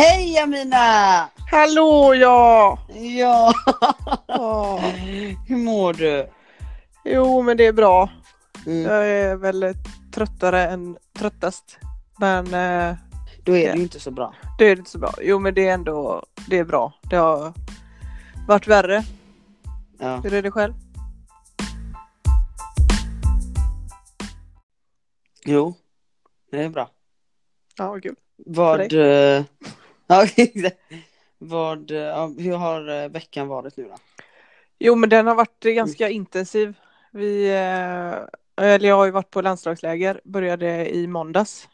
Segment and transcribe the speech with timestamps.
[0.00, 1.28] Hej Amina!
[1.50, 2.78] Hallå ja!
[3.18, 3.52] Ja,
[4.28, 4.80] Åh.
[5.48, 6.30] hur mår du?
[7.04, 8.10] Jo men det är bra.
[8.66, 8.82] Mm.
[8.82, 9.74] Jag är väl
[10.14, 11.78] tröttare än tröttast.
[12.18, 12.96] Men eh,
[13.44, 14.34] Då är det ju inte så bra.
[14.58, 15.14] det är inte så bra.
[15.22, 16.92] Jo men det är ändå det är bra.
[17.10, 17.52] Det har
[18.48, 19.02] varit värre.
[19.98, 20.16] Ja.
[20.16, 20.74] Hur är det själv?
[25.44, 25.74] Jo,
[26.50, 26.90] det är bra.
[27.76, 28.14] Ja vad kul.
[28.46, 28.92] Vad...
[30.36, 30.70] eh, Ja,
[31.38, 31.90] vad...
[31.90, 33.96] eh, hur har eh, veckan varit nu då?
[34.78, 36.74] Jo men den har varit ganska intensiv.
[37.12, 40.20] Vi, eh, eller jag har ju varit på landslagsläger.
[40.24, 41.68] Började i måndags.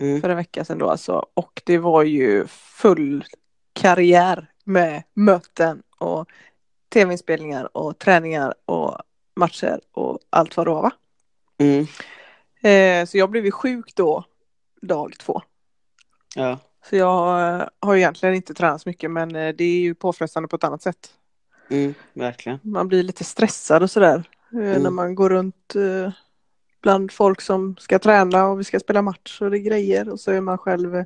[0.00, 0.20] Mm.
[0.20, 1.26] för en vecka sedan då alltså.
[1.34, 3.24] Och det var ju full
[3.72, 6.28] karriär med möten och
[6.88, 8.98] tv-inspelningar och träningar och
[9.36, 10.92] matcher och allt vad det var va?
[11.58, 11.86] Mm.
[12.62, 14.24] Eh, så jag blev ju sjuk då
[14.82, 15.42] dag två.
[16.34, 16.58] Ja.
[16.88, 19.94] Så jag eh, har ju egentligen inte tränat så mycket men eh, det är ju
[19.94, 21.10] påfrestande på ett annat sätt.
[21.70, 21.94] Mm.
[22.12, 22.58] Verkligen.
[22.62, 24.22] Man blir lite stressad och sådär
[24.52, 24.82] eh, Mm.
[24.82, 25.74] när man går runt
[26.82, 30.20] bland folk som ska träna och vi ska spela match och det är grejer och
[30.20, 31.04] så är man själv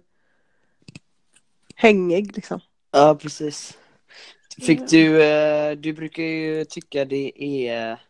[1.75, 2.61] hängig liksom.
[2.91, 3.79] Ja, precis.
[4.61, 5.19] Fick du...
[5.75, 8.01] Du brukar ju tycka det är...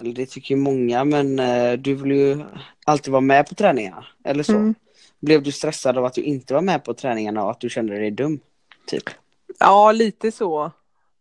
[0.00, 1.36] Eller det tycker ju många, men
[1.82, 2.44] du vill ju
[2.86, 4.06] alltid vara med på träningarna.
[4.24, 4.52] Eller så.
[4.52, 4.74] Mm.
[5.22, 7.98] Blev du stressad av att du inte var med på träningarna och att du kände
[7.98, 8.40] dig dum?
[8.86, 9.02] Typ.
[9.58, 10.64] Ja, lite så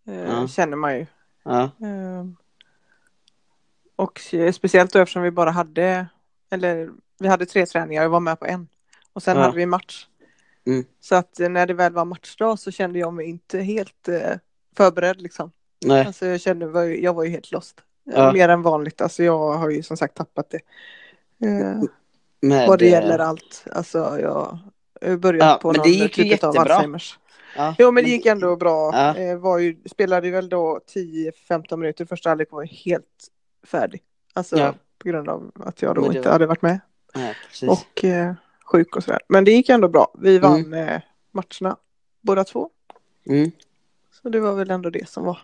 [0.08, 0.48] eh, Ja.
[0.48, 1.06] känner man ju.
[1.44, 1.64] Ja.
[1.64, 2.26] Eh,
[3.96, 6.08] och eh, speciellt då eftersom vi bara hade,
[6.50, 8.68] eller vi hade tre träningar, jag var med på en.
[9.14, 9.44] Och sen Ja.
[9.44, 10.08] hade vi match.
[10.68, 10.86] Mm.
[11.00, 14.32] Så att eh, när det väl var matchdag så kände jag mig inte helt eh,
[14.78, 15.52] förberedd liksom.
[15.86, 16.06] Nej.
[16.06, 17.78] Alltså jag kände, jag var ju helt lost.
[17.80, 18.32] Eh, Ja.
[18.32, 20.60] Mer än vanligt, alltså jag har ju som sagt tappat det.
[22.42, 23.66] Med, vad det eh, gäller allt.
[23.72, 24.60] Alltså jag
[25.02, 26.58] har börjat Ja, på någon det gick typ av.
[26.60, 27.20] Alzheimers.
[27.56, 27.76] Ja.
[27.80, 28.92] Jo men det gick ändå bra.
[28.94, 29.16] Ja.
[29.18, 30.80] Eh, var ju, spelade väl då
[31.50, 32.06] 10-15 minuter.
[32.06, 33.28] Första halvlek var helt
[33.68, 34.02] färdig.
[34.34, 34.74] Alltså Ja.
[34.98, 36.80] på grund av att jag då inte var- hade varit med.
[37.16, 37.36] Nej.
[37.70, 38.34] Och eh,
[38.66, 39.20] sjuk och sådär.
[39.28, 40.12] Men det gick ändå bra.
[40.20, 40.88] Vi vann Mm.
[40.90, 41.78] eh, matcherna
[42.22, 42.70] båda två.
[43.28, 43.52] Mm.
[44.22, 45.40] Så det var väl ändå det som var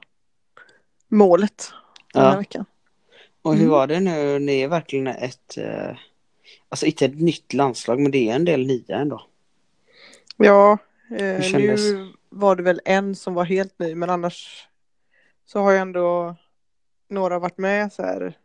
[1.07, 1.71] målet
[2.13, 2.65] den här veckan.
[3.41, 3.71] Och hur Mm.
[3.71, 4.39] var det nu?
[4.39, 5.57] Ni är verkligen ett...
[5.57, 5.97] Eh,
[6.69, 9.21] alltså inte ett nytt landslag, men det är en del nya ändå.
[10.37, 10.77] Ja,
[11.11, 14.67] eh, nu var det väl en som var helt ny men annars
[15.45, 16.35] så har ju ändå
[17.09, 18.37] några varit med så här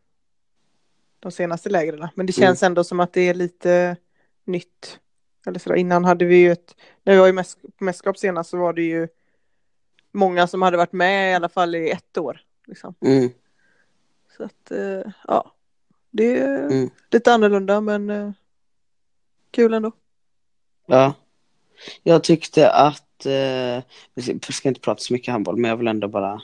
[1.21, 2.09] de senaste lägren.
[2.15, 2.47] Men det Mm.
[2.47, 3.97] känns ändå som att det är lite
[4.45, 4.99] nytt.
[5.47, 5.77] Eller så där.
[5.77, 8.83] Innan hade vi ju ett, när vi var i mäsk, mästerskap senast så var det
[8.83, 9.09] ju
[10.13, 12.41] många som hade varit med i alla fall i ett år.
[12.67, 12.95] Liksom.
[13.01, 13.31] Mm.
[14.37, 15.53] Så att eh, ja,
[16.13, 16.91] det är Mm.
[17.11, 18.31] lite annorlunda men eh,
[19.51, 19.93] kul ändå.
[20.87, 21.15] Ja.
[22.03, 23.27] Jag tyckte att...
[23.27, 23.83] Eh,
[24.15, 26.41] vi ska inte prata så mycket handboll, men jag vill ändå bara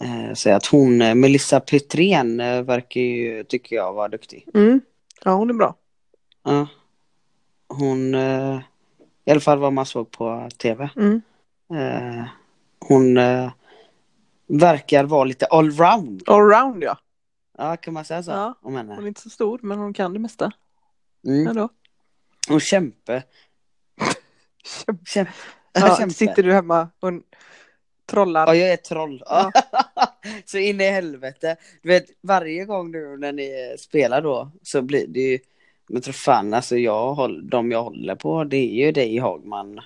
[0.00, 4.48] eh, säga att hon, eh, Melissa Petrén, eh, verkar ju, tycker jag, vara duktig.
[4.54, 4.80] Mm.
[5.24, 5.74] Ja, hon är bra.
[6.42, 6.66] Ja.
[7.68, 8.14] Hon...
[8.14, 8.60] Eh,
[9.24, 10.90] I alla fall vad man såg på tv.
[10.96, 11.22] Mm.
[11.70, 12.24] Eh,
[12.78, 13.18] hon
[14.46, 16.22] verkar vara lite allround.
[16.26, 16.98] Allround ja.
[17.58, 18.30] Ja, kan man säga så?
[18.30, 18.58] Ja.
[18.62, 18.94] Om henne.
[18.94, 20.52] Hon är inte så stor men hon kan det mesta.
[21.26, 21.46] Mm.
[21.46, 21.68] Ändå.
[22.48, 23.22] Hon kämpe.
[25.06, 25.32] Kämpe.
[25.72, 26.14] Ja, kämpe.
[26.14, 27.12] sitter du hemma och
[28.06, 28.46] trollar?
[28.46, 29.22] Ja, jag är troll.
[29.26, 29.52] Ja.
[30.44, 31.56] så in i helvete.
[31.82, 35.38] Du vet, varje gång nu när ni spelar då så blir det ju...
[35.88, 39.80] Men tror fan, alltså jag de jag håller på det är ju dig Hagman.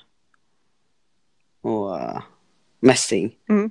[1.60, 2.22] Och uh,
[2.80, 3.36] Messing.
[3.48, 3.70] Mm.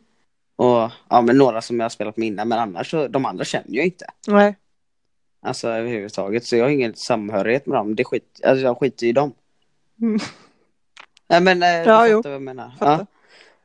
[0.55, 2.47] Och ja, men några som jag har spelat med innan.
[2.47, 4.05] Men annars så, de andra känner jag inte.
[4.27, 4.55] Nej.
[5.41, 6.45] Alltså överhuvudtaget.
[6.45, 7.95] Så jag har ingen samhörighet med dem.
[7.95, 9.33] Det skit, alltså jag skiter i dem.
[10.01, 10.19] Mm.
[11.29, 12.21] Nej men eh, Ja, jo.
[12.21, 12.71] vad jag menar.
[12.79, 13.05] Fattar.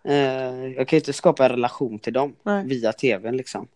[0.02, 0.10] Ja.
[0.10, 2.64] Eh, jag kan ju inte skapa en relation till dem Nej.
[2.66, 3.68] via tvn liksom.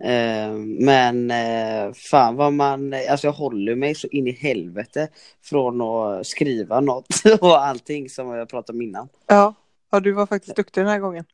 [0.00, 5.08] Eh, men eh, fan vad man, alltså jag håller mig så in i helvete
[5.42, 7.06] från att skriva något
[7.40, 9.08] och allting som jag pratade om innan.
[9.26, 9.54] Ja.
[9.90, 11.24] ja, du var faktiskt duktig den här gången.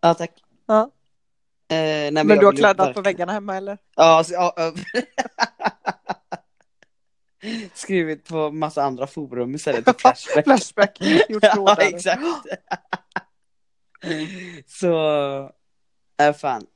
[0.00, 0.30] Ja tack.
[0.68, 0.90] Ja.
[1.70, 3.78] Eh, nej, Men, jag du har kladdat på väggarna hemma eller?
[3.96, 4.72] Ja, alltså, ja, ja.
[7.74, 10.44] Skrivit på massa andra forum istället för Flashback.
[10.44, 12.22] Flashback, gjort ja, exakt.
[14.66, 14.94] Så,
[16.20, 16.66] äh, fan.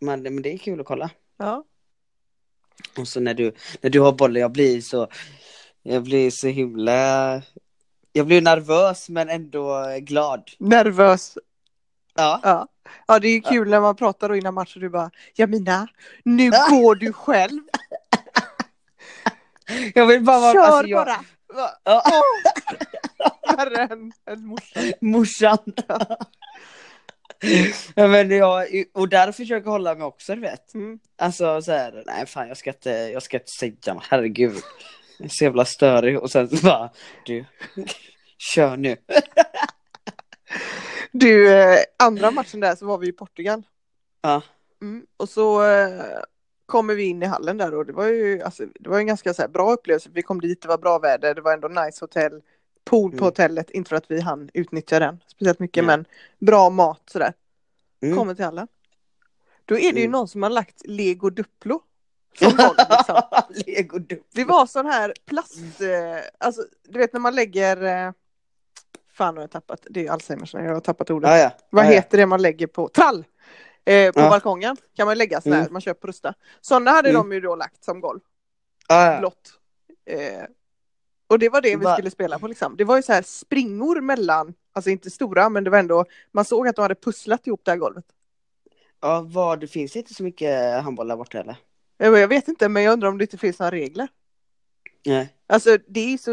[0.00, 1.10] Men, men det är kul att kolla.
[1.36, 1.64] Ja.
[2.98, 5.08] Och så när du, när du har bollen, jag blir så,
[5.82, 7.42] jag blir så himla,
[8.12, 10.50] jag blir nervös men ändå glad.
[10.58, 11.38] Nervös.
[12.14, 12.40] Ja.
[12.42, 12.68] Ja.
[13.06, 15.88] Ja, det är kul när man pratar då innan matchen du bara Jamina,
[16.24, 17.60] nu går du själv.
[19.94, 21.24] Jag vill bara vara, Kör alltså, jag, bara.
[21.84, 22.02] Ja.
[23.56, 24.92] Värre än, än morsan.
[25.00, 25.58] Morsan.
[27.94, 30.74] ja, men jag, och där försöker jag hålla mig också, du vet.
[30.74, 30.98] Mm.
[31.18, 34.62] Alltså så här, nej fan jag ska inte, jag ska inte säga något, herregud.
[35.18, 36.90] Jag är så jävla störig och sen så bara,
[37.24, 37.44] du,
[38.54, 38.96] kör nu.
[41.16, 43.62] Du, eh, andra matchen där så var vi i Portugal.
[44.22, 44.42] Ja,
[44.82, 45.06] Mm.
[45.16, 46.02] Och så eh,
[46.66, 49.34] kommer vi in i hallen där och det var ju alltså, det var en ganska
[49.34, 50.10] så här, bra upplevelse.
[50.12, 52.42] Vi kom dit, det var bra väder, det var ändå nice hotell,
[52.84, 53.24] pool på Mm.
[53.24, 55.96] hotellet, inte för att vi hann utnyttja den speciellt mycket, Nej.
[55.96, 56.04] men
[56.46, 57.32] bra mat sådär.
[58.02, 58.16] Mm.
[58.16, 58.68] Kommer till hallen.
[59.64, 60.10] Då är det ju Mm.
[60.12, 61.82] någon som har lagt lego duplo.
[62.40, 62.54] Golv,
[62.90, 63.22] liksom.
[63.66, 64.22] Lego du.
[64.32, 68.12] Det var sån här plast, eh, alltså du vet när man lägger,
[69.14, 71.30] fan har jag tappat, det är Alzheimers, jag har tappat ordet.
[71.30, 71.50] Ja, ja.
[71.70, 71.94] Vad ja, ja.
[71.94, 73.24] heter det man lägger på, trall!
[73.84, 74.28] Eh, på Ja.
[74.30, 75.72] balkongen kan man lägga sådär, Mm.
[75.72, 76.34] man köper Rusta.
[76.60, 77.20] Sådana hade Mm.
[77.22, 78.20] de ju då lagt som golv,
[78.88, 79.16] ja.
[79.20, 79.52] blått.
[80.06, 80.44] Eh,
[81.26, 82.76] och det var det vi Va- skulle spela på liksom.
[82.76, 86.44] Det var ju så här springor mellan, alltså inte stora men det var ändå, man
[86.44, 88.04] såg att de hade pusslat ihop det här golvet.
[89.00, 91.56] ja vad, det finns inte så mycket handboll där borta eller?
[91.98, 94.08] Jag vet inte men jag undrar om det inte finns några regler.
[95.06, 95.34] Nej.
[95.46, 96.32] Alltså det är så,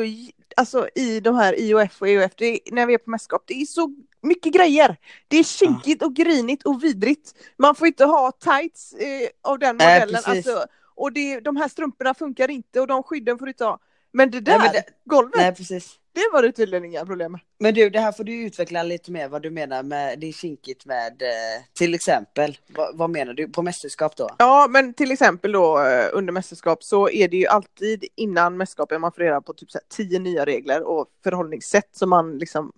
[0.58, 3.62] alltså i de här IOF och EOF, det är, när vi är på mästerskap, det
[3.62, 4.98] är så mycket grejer.
[5.28, 7.34] Det är kinkigt och grinigt och vidrigt.
[7.58, 10.08] Man får inte ha tights eh, av den modellen.
[10.24, 10.28] precis.
[10.28, 10.66] alltså,
[10.96, 13.80] och det, de här strumporna funkar inte och de skydden får du inte ha.
[14.14, 15.96] Men det där Nej, men det- golvet, Nej, precis.
[16.14, 17.42] Det var det tydligen inga problem med.
[17.60, 20.32] Men du, det här får du utveckla lite mer vad du menar med det är
[20.34, 22.58] kinkigt med eh, till exempel.
[22.68, 24.30] Vad, vad menar du på mästerskap då?
[24.38, 29.02] Ja, men till exempel då eh, under mästerskap så är det ju alltid innan mästerskapet
[29.02, 32.72] man får reda på typ så tio nya regler och förhållningssätt som man liksom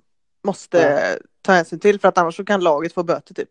[0.44, 1.28] måste Ja.
[1.42, 3.50] ta hänsyn till för att annars så kan laget få böter typ.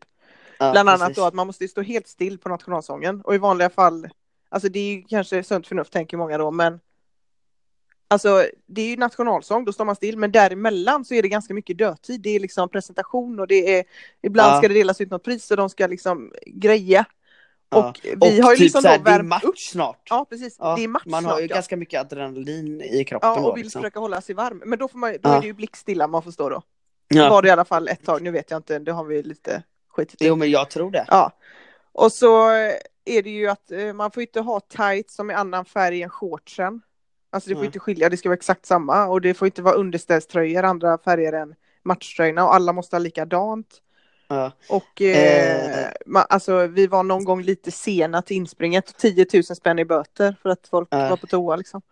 [0.58, 1.16] Ja, Bland annat precis.
[1.16, 4.08] då att man måste stå helt still på nationalsången och i vanliga fall,
[4.48, 6.80] alltså det är ju kanske sunt förnuft tänker många då, men
[8.12, 11.54] Alltså det är ju nationalsång, då står man still, men däremellan så är det ganska
[11.54, 12.20] mycket dödtid.
[12.20, 13.84] Det är liksom presentation och det är
[14.22, 14.58] ibland Ja.
[14.58, 17.04] ska det delas ut något pris och de ska liksom greja.
[17.70, 17.88] Ja.
[17.88, 19.58] Och vi har ju typ liksom så här, då det är match upp.
[19.58, 20.06] snart.
[20.10, 21.54] Ja precis, Ja, det är match man snart, har ju ja.
[21.54, 23.48] ganska mycket adrenalin i kroppen Ja, då.
[23.48, 23.82] och vill Liksom.
[23.82, 24.62] försöka hålla sig varm.
[24.66, 26.62] Men då, får man, då är det ju blickstilla man får stå då.
[27.08, 27.30] Ja.
[27.30, 29.62] Var det i alla fall ett tag, nu vet jag inte, det har vi lite
[29.88, 30.26] skitit i.
[30.26, 31.04] Jo men jag tror det.
[31.08, 31.32] Ja.
[31.92, 32.48] Och så
[33.04, 36.10] är det ju att eh, man får inte ha tights som är annan färg än
[36.10, 36.80] shortsen.
[37.32, 37.66] Alltså det får Nej.
[37.66, 39.06] inte skilja, det ska vara exakt samma.
[39.06, 43.68] Och det får inte vara underställströjor andra färger än matchtröjorna och alla måste ha likadant.
[44.28, 44.52] Ja.
[44.68, 45.88] Och eh, Eh.
[46.06, 50.36] man, alltså vi var någon gång lite sena till inspringet, 10 000 spänn i böter
[50.42, 51.08] för att folk Ja.
[51.08, 51.82] var på toa liksom.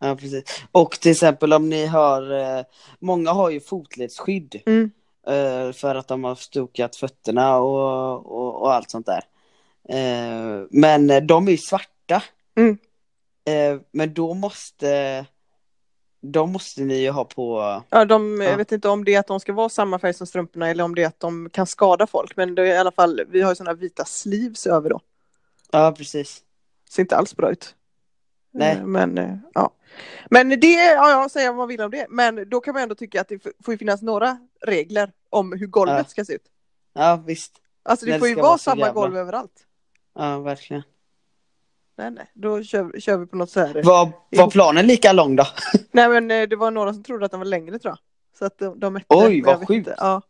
[0.00, 0.62] ja precis.
[0.72, 2.64] Och till exempel om ni har, eh,
[2.98, 4.62] många har ju fotledsskydd.
[4.66, 4.90] Mm.
[5.26, 9.22] eh, För att de har stukat fötterna och, och, och allt sånt där.
[9.88, 12.22] Eh, Men eh, de är ju svarta.
[12.56, 12.78] Mm.
[13.44, 15.26] Eh, Men då måste,
[16.20, 18.48] de måste ni ju ha på, Ja, de, Ja.
[18.50, 20.84] Jag vet inte om det är att de ska vara samma färg som strumporna eller
[20.84, 22.36] om det är att de kan skada folk.
[22.36, 25.00] Men det är i alla fall, vi har ju sådana vita sleeves över då.
[25.72, 26.42] ja precis.
[26.90, 27.74] Ser inte alls bra ut.
[28.52, 28.76] Nej.
[28.76, 29.70] Eh, Men eh, ja.
[30.30, 32.06] Men det, ja, ja, säga vad man vill om det.
[32.10, 35.96] Men då kan man ändå tycka att det får finnas några regler om hur golvet
[35.98, 36.04] Ja.
[36.04, 36.44] ska se ut.
[36.92, 37.52] Ja visst.
[37.82, 39.66] Alltså det det får ju vara samma jävla- golv överallt.
[40.14, 40.82] Ja verkligen.
[42.00, 43.82] Nej, nej, då kör, kör vi på något så här.
[43.82, 45.46] Var, var planen lika lång då?
[45.90, 47.98] Nej, men eh, det var några som trodde att den var längre tror jag.
[48.38, 49.06] Så att de, de mätte.
[49.08, 49.90] Oj, vad sjukt.
[49.96, 50.22] Ja.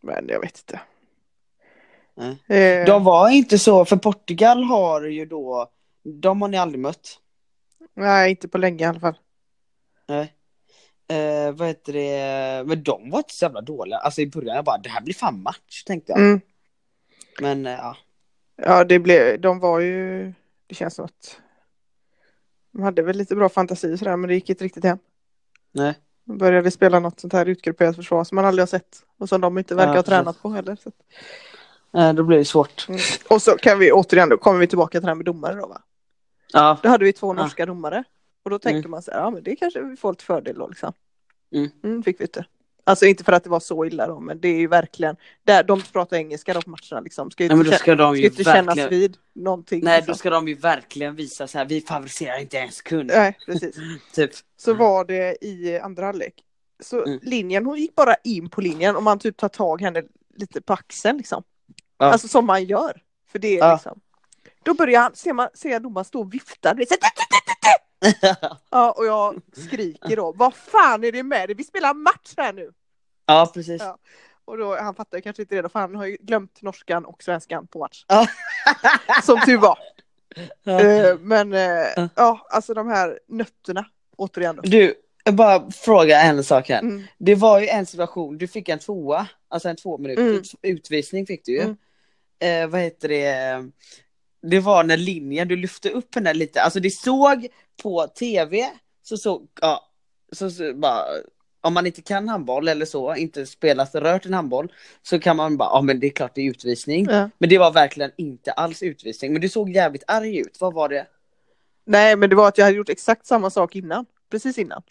[0.00, 0.80] Men jag vet inte.
[2.14, 2.58] Nej.
[2.60, 5.70] Eh, De var inte så, för Portugal har ju då,
[6.04, 7.18] de har ni aldrig mött.
[7.94, 9.18] Nej, inte på länge i alla fall.
[10.08, 10.34] Nej.
[11.08, 13.98] Eh, vad heter det, men de var inte så jävla dåliga.
[13.98, 16.20] Alltså i början jag bara, det här blir fan match tänkte jag.
[16.20, 16.40] Mm.
[17.40, 17.96] Men eh, ja.
[18.62, 20.32] Ja, det blev, de var ju,
[20.66, 21.40] det känns som att
[22.72, 24.98] de hade väl lite bra fantasi och sådär, men det gick inte riktigt hem.
[25.72, 25.94] Nej.
[26.24, 29.40] De började spela något sånt här utgrupperat försvar som man aldrig har sett och som
[29.40, 30.08] de inte verkar Ja, ha precis.
[30.10, 30.76] tränat på heller.
[30.76, 30.90] Så.
[31.98, 32.86] Eh, då blir det svårt.
[33.30, 35.66] Och så kan vi återigen, då kommer vi tillbaka till det här med domare då
[35.66, 35.82] va?
[36.52, 36.78] Ja.
[36.82, 37.32] Då hade vi två Ja.
[37.42, 38.04] norska domare
[38.42, 38.90] och då tänker Mm.
[38.90, 40.92] man så här, ja men det kanske vi får lite fördel då liksom.
[41.84, 42.02] Mm.
[42.02, 42.44] fick vi inte.
[42.88, 45.62] Alltså inte för att det var så illa då, men det är ju verkligen, där,
[45.62, 47.30] de pratar engelska då på matcherna liksom.
[47.30, 49.84] Ska ju Nej inte, kä- ska de ska inte kännas verkligen, vid någonting.
[49.84, 50.12] nej liksom.
[50.12, 53.10] då ska de ju verkligen visa så här, vi favoriserar inte ens kund.
[53.14, 53.76] Nej, precis.
[54.14, 54.30] Typ.
[54.56, 56.34] så var det i andra halvlek.
[56.82, 57.18] Så Mm.
[57.22, 60.02] linjen, hon gick bara in på linjen och man typ tar tag henne
[60.36, 61.42] lite på axeln liksom.
[61.98, 62.06] Ja.
[62.06, 63.02] Alltså som man gör.
[63.32, 63.72] För det är Ja.
[63.74, 64.00] liksom.
[64.62, 66.74] Då börjar han, ser man, ser jag domaren stå och vifta.
[68.70, 70.32] Ja, och jag skriker då.
[70.32, 71.54] Vad fan är det med dig?
[71.56, 72.70] Vi spelar match här nu.
[73.26, 73.82] ja precis.
[73.82, 73.98] Ja.
[74.44, 77.04] Och då, han fattar ju kanske inte det då, för han har ju glömt norskan
[77.04, 78.04] och svenskan på match.
[78.08, 78.26] Ja.
[79.22, 79.78] Som tur var.
[80.62, 80.80] Ja.
[80.80, 82.46] Eh, men eh, Ja.
[82.50, 83.86] alltså de här nötterna.
[84.16, 84.62] Återigen då.
[84.62, 86.78] Du, Jag bara fråga en sak här.
[86.80, 87.02] Mm.
[87.18, 91.44] Det var ju en situation, du fick en tvåa, alltså en två minuters utvisning fick
[91.44, 91.60] du ju.
[91.60, 91.76] Mm.
[92.40, 93.70] Eh, vad heter det?
[94.42, 97.46] Det var när linjen, du lyfte upp henne lite, alltså det såg
[97.82, 98.70] på tv,
[99.02, 99.88] så såg, ja,
[100.32, 101.04] så, så bara,
[101.60, 105.56] om man inte kan handboll eller så, inte spelat rört en handboll, så kan man
[105.56, 107.06] bara, ja men det är klart det är utvisning.
[107.10, 107.30] Ja.
[107.38, 110.88] Men det var verkligen inte alls utvisning, men du såg jävligt arg ut, vad var
[110.88, 111.06] det?
[111.84, 114.06] Nej, men det var att jag hade gjort exakt samma sak innan.
[114.30, 114.82] Precis innan.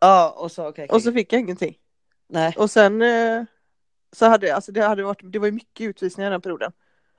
[0.00, 0.88] Ja, och så okej.
[0.88, 1.76] Och så fick jag ingenting.
[2.28, 2.54] Nej.
[2.58, 3.44] Och sen eh,
[4.12, 6.72] så hade alltså det hade varit, det var ju mycket utvisningar den perioden.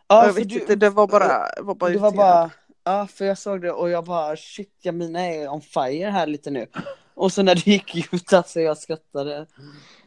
[0.07, 2.51] Ja, jag vet du- inte, det var bara, var bara det var bara,
[2.85, 6.51] ja för jag såg det och jag bara shit Jamina är on fire här lite
[6.51, 6.67] nu.
[7.13, 9.45] Och så när det gick ut alltså jag skrattade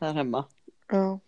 [0.01, 0.45] här hemma.
[0.89, 1.21] Ja.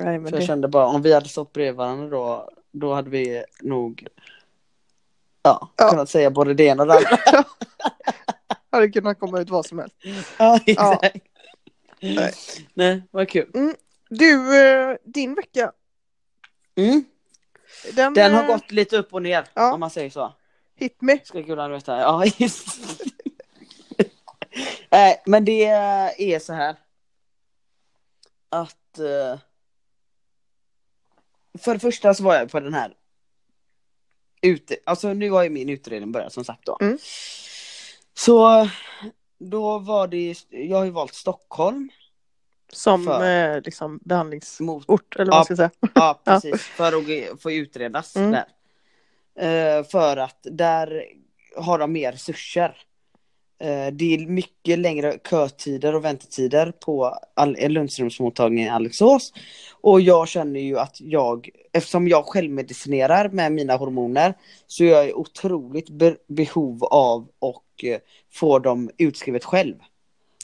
[0.00, 2.94] Nej, men För jag det, kände bara om vi hade stått bredvid varandra då, då
[2.94, 4.06] hade vi nog
[5.42, 5.88] ja, Ja.
[5.90, 7.18] kunnat säga både det ena och det andra.
[8.72, 9.96] hade kunnat komma ut vad som helst.
[10.38, 11.16] ja, exakt.
[12.00, 12.32] Nej.
[12.74, 13.74] Nej, vad kul.
[14.10, 15.72] Du, eh, din vecka,
[16.76, 17.04] Mm.
[17.94, 19.72] Den, Den har eh, gått lite upp och ner ja.
[19.72, 20.34] om man säger så.
[20.76, 21.18] hit me.
[21.24, 21.96] Ska gudarna veta.
[22.00, 22.66] Ja, just
[24.90, 26.76] Nej, men det är så här.
[28.48, 28.98] Att...
[28.98, 29.38] eh,
[31.58, 32.94] För det första så var jag på den här...
[34.42, 36.78] Ute, alltså nu har ju min utredning börjat som sagt då.
[36.80, 36.98] Mm.
[38.14, 38.68] Så
[39.38, 41.90] då var det, jag har ju valt Stockholm
[42.72, 43.54] Som För.
[43.56, 45.44] eh, liksom behandlingsort, eller vad Ja.
[45.44, 45.70] ska säga.
[45.94, 46.92] ja precis, för
[47.32, 48.30] att få utredas Mm.
[48.30, 48.44] där.
[49.78, 51.04] Eh, för att där
[51.56, 52.76] har de mer resurser.
[53.62, 57.18] Eh, det är mycket längre kötider och väntetider på
[57.68, 59.32] Lundströmsmottagningen i Alingsås.
[59.80, 64.34] Och jag känner ju att jag, eftersom jag självmedicinerar med mina hormoner,
[64.66, 67.98] så är jag i otroligt be- behov av och eh,
[68.32, 69.74] få dem utskrivet själv.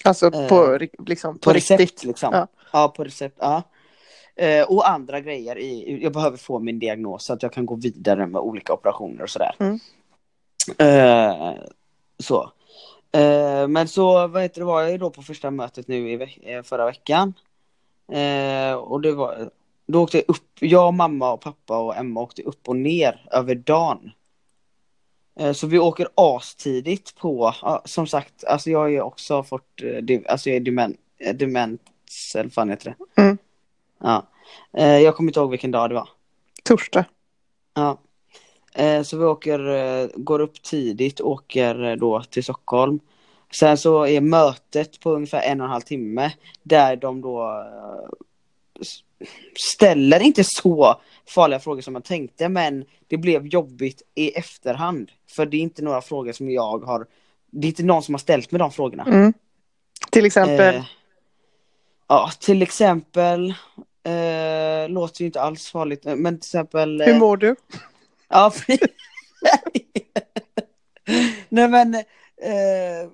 [0.06, 2.04] Alltså Eh, på, ri- liksom, på, På recept riktigt.
[2.04, 2.30] liksom.
[2.32, 2.46] Ja.
[2.72, 2.88] Ja.
[2.96, 3.36] på recept.
[3.40, 3.62] Ja.
[4.36, 5.58] Eh, och andra grejer.
[5.58, 9.22] I, jag behöver få min diagnos så att jag kan gå vidare med olika operationer
[9.22, 9.54] och sådär.
[9.58, 9.78] Mm.
[10.78, 11.54] Eh,
[12.18, 12.50] så.
[13.12, 16.28] Eh, men så vad heter det, var jag ju då på första mötet nu i
[16.54, 17.34] eh, förra veckan.
[18.12, 19.50] Eh, och det var,
[19.86, 23.54] då åkte jag upp, jag, mamma och pappa och Emma åkte upp och ner över
[23.54, 24.10] dagen.
[25.40, 30.21] Eh, Så vi åker astidigt på, som sagt, alltså jag har ju också fått, eh,
[30.28, 31.81] alltså jag är dement, eh, demens,
[32.35, 33.23] eller fan heter det?
[33.23, 33.38] Mm.
[33.99, 34.26] Ja.
[34.73, 36.09] Jag kommer inte ihåg vilken dag det var.
[36.64, 37.05] Torsdag.
[37.75, 37.99] Ja.
[39.05, 39.59] Så vi åker,
[40.19, 43.00] går upp tidigt, åker då till Stockholm.
[43.52, 47.64] Sen så är mötet på ungefär en och en halv timme där de då
[49.75, 55.12] ställer inte så farliga frågor som man tänkte men det blev jobbigt i efterhand.
[55.30, 57.06] För det är inte några frågor som jag har,
[57.50, 59.04] det är inte någon som har ställt mig de frågorna.
[59.04, 59.33] Mm.
[60.11, 60.75] Till exempel.
[60.75, 60.85] Eh,
[62.09, 63.54] ja, till exempel,
[64.04, 67.00] eh, låter ju inte alls farligt, men till exempel...
[67.00, 67.56] eh, Hur mår du?
[68.28, 68.52] Ja.
[71.49, 73.11] Nej men, eh,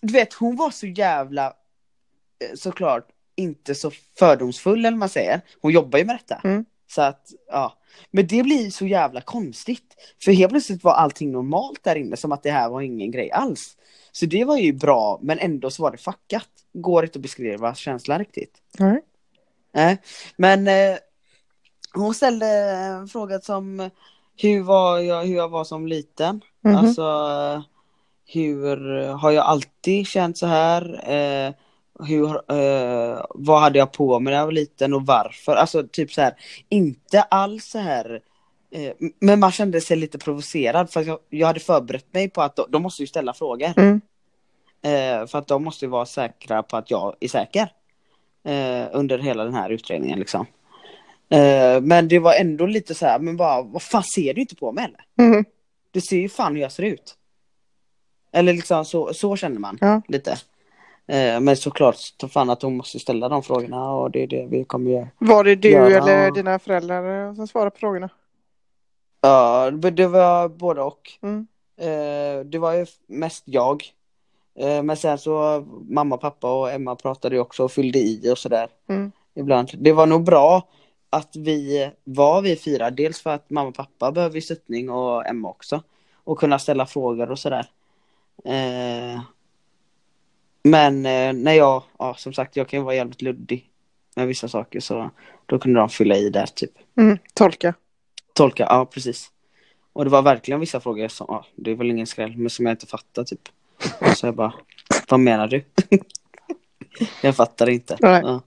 [0.00, 5.40] du vet hon var så jävla, eh, såklart, inte så fördomsfull eller vad man säger.
[5.60, 6.40] Hon jobbar ju med detta.
[6.44, 6.64] Mm.
[6.90, 7.78] Så att, ja.
[8.10, 9.96] Men det blir så jävla konstigt.
[10.24, 13.30] För helt plötsligt var allting normalt där inne, som att det här var ingen grej
[13.30, 13.76] alls.
[14.12, 16.48] Så det var ju bra, men ändå så var det fuckat.
[16.72, 18.58] Går inte att beskriva känslan riktigt.
[18.78, 19.00] Nej.
[19.74, 19.98] Nej,
[20.36, 20.96] men eh,
[21.94, 23.90] hon ställde en fråga som
[24.36, 26.40] hur var jag, hur jag var som liten.
[26.64, 26.76] Mhm.
[26.76, 27.04] Alltså
[28.26, 31.10] hur har jag alltid känt så här?
[31.10, 31.54] Eh,
[32.00, 35.56] hur, eh, vad hade jag på mig när jag var liten och varför?
[35.56, 36.34] Alltså typ så här,
[36.68, 38.20] inte alls så här
[38.70, 42.56] eh, men man kände sig lite provocerad för jag, jag hade förberett mig på att
[42.56, 43.72] de, de måste ju ställa frågor.
[43.76, 44.00] Mm.
[44.82, 47.68] Eh, för att de måste ju vara säkra på att jag är säker.
[48.44, 50.46] Eh, under hela den här utredningen liksom.
[51.28, 54.56] Eh, men det var ändå lite så här, men bara, vad fan ser du inte
[54.56, 55.28] på mig eller?
[55.30, 55.44] Mhm.
[55.90, 57.14] Du ser ju fan hur jag ser ut.
[58.32, 60.02] Eller liksom så, så känner man Ja.
[60.08, 60.38] lite.
[61.06, 64.46] Eh, men såklart, ta fan att hon måste ställa de frågorna och det är det
[64.50, 65.08] vi kommer göra.
[65.18, 65.86] Var det du Ja.
[65.86, 68.08] eller dina föräldrar som svarade på frågorna?
[69.20, 71.12] Ja, det var både och.
[71.22, 71.46] Mm.
[71.80, 73.84] Eh, det var ju mest jag.
[74.58, 78.38] Eh, men sen så mamma, pappa och Emma pratade ju också och fyllde i och
[78.38, 78.68] sådär.
[78.88, 79.12] Mm.
[79.34, 79.70] Ibland.
[79.78, 80.68] Det var nog bra
[81.10, 82.90] att vi var vi fyra.
[82.90, 85.82] Dels för att mamma och pappa behöver stöttning och Emma också.
[86.24, 87.66] Och kunna ställa frågor och sådär.
[90.64, 93.70] Men eh, när jag, ja som sagt jag kan ju vara jävligt luddig
[94.16, 95.10] med vissa saker så
[95.46, 96.70] då kunde de fylla i där typ.
[96.96, 97.18] Mm.
[97.34, 97.74] Tolka.
[98.32, 99.30] Tolka, ja precis.
[99.92, 102.66] Och det var verkligen vissa frågor som, ja, det är väl ingen skräll, men som
[102.66, 103.48] jag inte fattar typ.
[104.16, 104.52] Så jag bara,
[105.08, 105.64] Vad menar du?
[107.22, 107.96] jag fattar inte.
[108.00, 108.42] Ja.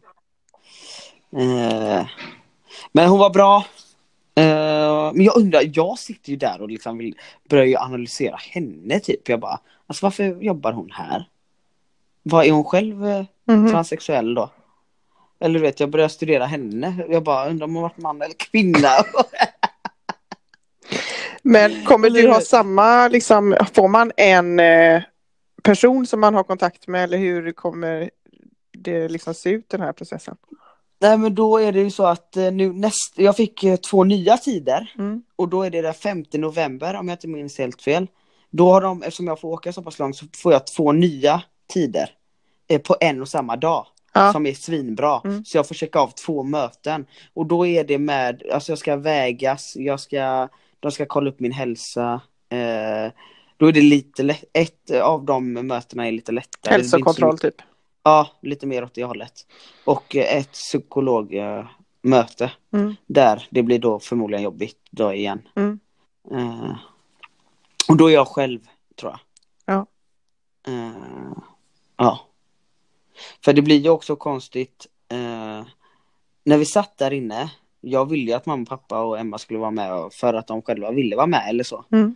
[1.32, 2.08] Eh,
[2.92, 3.66] men hon var bra.
[4.36, 7.16] Eh, men jag undrar, jag sitter ju där och liksom vill
[7.50, 9.30] börja analysera henne typ.
[9.30, 11.28] Jag bara, alltså varför jobbar hon här?
[12.29, 13.72] Vad är hon själv eh, Mhm.
[13.72, 14.50] transsexuell då?
[15.39, 17.05] Eller du vet, jag börjar studera henne.
[17.10, 18.89] Jag bara undrar om hon varit man eller kvinna.
[21.41, 25.01] Men kommer du ha samma, liksom, får man en eh,
[25.63, 28.10] person som man har kontakt med eller hur kommer
[28.77, 30.36] det liksom se ut den här processen?
[31.00, 34.38] Nej men då är det ju så att eh, nu näst, jag fick två nya
[34.38, 34.93] tider.
[34.98, 35.24] Mm.
[35.36, 38.07] Och då är det den 5 november om jag inte minns helt fel.
[38.50, 41.41] Då har de, eftersom jag får åka så pass långt så får jag två nya
[41.68, 42.10] tider.
[42.68, 43.86] Eh, på en och samma dag.
[44.14, 44.34] Ja.
[44.34, 45.22] Som är svinbra.
[45.26, 45.46] Mm.
[45.46, 47.06] Så jag får checka av två möten.
[47.34, 51.40] Och då är det med, alltså jag ska vägas, jag ska, de ska kolla upp
[51.40, 52.22] min hälsa.
[52.50, 53.12] Eh,
[53.58, 56.74] då är det lite lätt, ett av de mötena är lite lättare.
[56.74, 57.56] Hälsokontroll typ.
[58.04, 59.34] Ja, lite mer åt det hållet.
[59.86, 62.52] Och eh, ett psykologmöte.
[62.74, 62.96] Mm.
[63.08, 65.42] Där det blir då förmodligen jobbigt då igen.
[65.56, 65.80] Mm.
[66.32, 66.76] Eh,
[67.90, 68.60] och då är jag själv,
[68.96, 69.20] tror jag.
[69.76, 69.86] Ja.
[70.68, 71.38] Eh,
[71.98, 72.20] ja.
[73.46, 74.88] För det blir ju också konstigt.
[75.10, 75.66] Eh,
[76.44, 77.51] när vi satt där inne.
[77.82, 80.92] Jag ville ju att mamma, pappa och Emma skulle vara med för att de själva
[80.92, 81.86] ville vara med eller så.
[81.92, 82.16] Mm.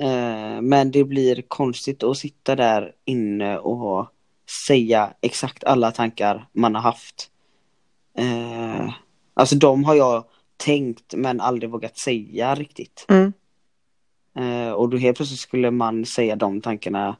[0.00, 4.08] Eh, men det blir konstigt att sitta där inne och
[4.66, 7.30] säga exakt alla tankar man har haft.
[8.18, 8.90] Eh,
[9.34, 10.24] alltså de har jag
[10.56, 13.06] tänkt men aldrig vågat säga riktigt.
[13.08, 13.32] Mm.
[14.36, 17.16] Eh, och då helt plötsligt skulle man säga de tankarna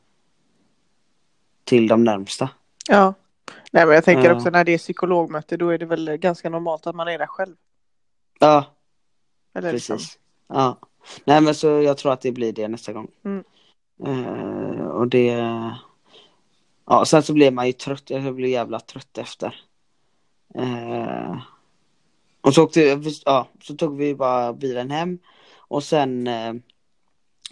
[1.65, 2.49] till de närmsta.
[2.89, 3.15] Ja.
[3.73, 6.87] Nej men jag tänker också när det är psykologmöte då är det väl ganska normalt
[6.87, 7.55] att man är där själv.
[8.41, 8.65] Ja,
[9.55, 9.97] Eller liksom.
[9.97, 10.19] precis.
[10.49, 10.79] Ja.
[11.25, 13.09] Nej men så jag tror att det blir det nästa gång.
[13.25, 13.45] Mm.
[14.07, 15.51] Eh, och det...
[16.87, 19.55] Ja, sen så blir man ju trött, jag blir jävla trött efter.
[20.55, 21.37] Eh,
[22.41, 25.19] och så åkte, ja, så tog vi bara bilen hem.
[25.57, 26.55] Och sen eh,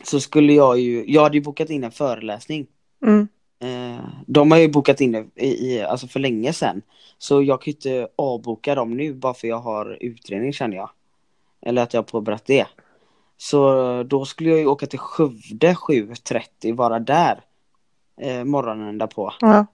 [0.04, 2.66] så skulle jag ju, jag hade ju bokat in en föreläsning.
[3.02, 3.28] Mm.
[3.62, 6.82] Eh, de har ju bokat in det i, i, alltså för länge sedan.
[7.18, 10.90] Så jag kan ju inte avboka dem nu bara för jag har utredning känner jag.
[11.60, 12.66] Eller att jag har påbörjat det.
[13.36, 17.40] Så då skulle jag ju åka till Skövde 7.30, vara där
[18.20, 19.32] eh, morgonen därpå.
[19.40, 19.66] Ja.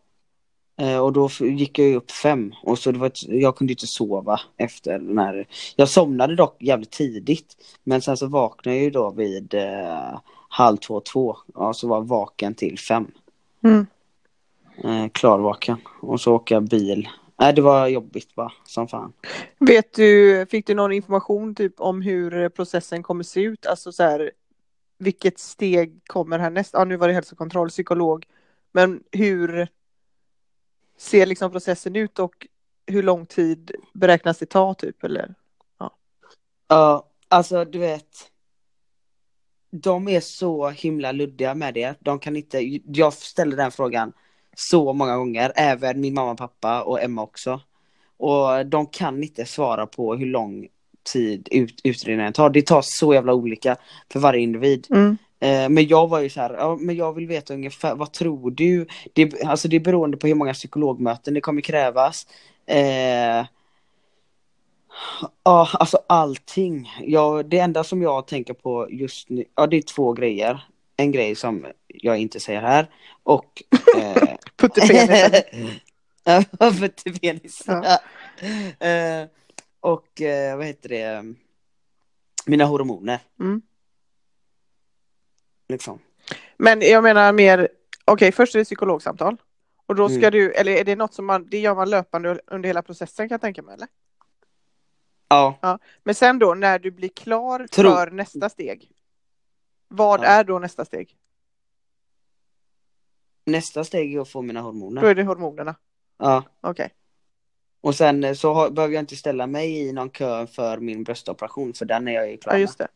[0.81, 3.73] Eh, och då gick jag ju upp fem och så det var ett, jag kunde
[3.73, 5.47] inte sova efter den här.
[5.77, 7.57] Jag somnade dock jävligt tidigt.
[7.85, 11.37] Men sen så vaknade jag ju då vid eh, halv två, två.
[11.55, 13.11] Ja, så var jag vaken till fem.
[13.63, 13.87] Mm.
[14.85, 15.77] Eh, klarvaken.
[16.01, 17.09] Och så åka bil.
[17.41, 19.13] Nej det var jobbigt bara, som fan.
[19.59, 23.67] Vet du, fick du någon information typ om hur processen kommer se ut?
[23.67, 24.31] Alltså så här,
[24.99, 26.71] vilket steg kommer härnäst?
[26.75, 28.27] Ja, nu var det hälsokontroll, psykolog.
[28.73, 29.69] Men hur
[30.97, 32.47] ser liksom processen ut och
[32.87, 35.05] hur lång tid beräknas det ta typ?
[35.05, 35.35] Eller?
[36.69, 38.31] Ja, alltså du vet.
[39.71, 41.95] De är så himla luddiga med det.
[42.01, 44.13] De kan inte, jag ställer den frågan
[44.57, 47.61] så många gånger, även min mamma, pappa och Emma också.
[48.17, 50.69] Och de kan inte svara på hur lång
[51.13, 52.51] tid ut, utredningen tar.
[52.51, 53.77] Det tar så jävla olika
[54.13, 54.87] för varje individ.
[54.91, 55.19] Mm.
[55.41, 58.51] Eh, men jag var ju så här, ja, men jag vill veta ungefär, vad tror
[58.51, 58.87] du?
[59.13, 62.27] Det, alltså det är beroende på hur många psykologmöten det kommer krävas.
[62.67, 63.47] Eh,
[65.43, 66.91] ja, alltså allting.
[67.01, 70.65] Ja, det enda som jag tänker på just nu, ja det är två grejer.
[70.97, 72.91] En grej som jag inte säger här
[73.23, 73.63] och
[73.99, 74.23] eh,
[74.57, 75.43] Puttepenisen.
[76.25, 77.63] Ja, puttepenis.
[77.67, 77.99] Ja.
[78.87, 79.27] Eh,
[79.81, 81.35] och eh, vad heter det?
[82.47, 83.19] Mina hormoner.
[83.41, 83.63] Mm.
[85.69, 85.99] Liksom.
[86.57, 87.69] Men jag menar mer,
[88.05, 89.37] okej först är det psykologsamtal.
[89.87, 90.31] Och då ska Mm.
[90.31, 93.35] du, eller är det något som man, det gör man löpande under hela processen kan
[93.35, 93.89] jag tänka mig eller?
[95.29, 98.91] Ja, Men sen då när du blir klar Tro- för nästa steg.
[99.89, 100.25] Vad Ja.
[100.25, 101.17] är då nästa steg?
[103.45, 105.03] nästa steg är att få mina Då hormoner.
[105.05, 105.75] är det hormonerna.
[106.19, 106.43] Ja.
[106.61, 106.91] Okej.
[107.81, 111.05] Och sen eh, så har, behöver jag inte ställa mig i någon kö för min
[111.05, 112.61] bröstoperation för den är jag ju klar Ja med.
[112.61, 112.89] just det.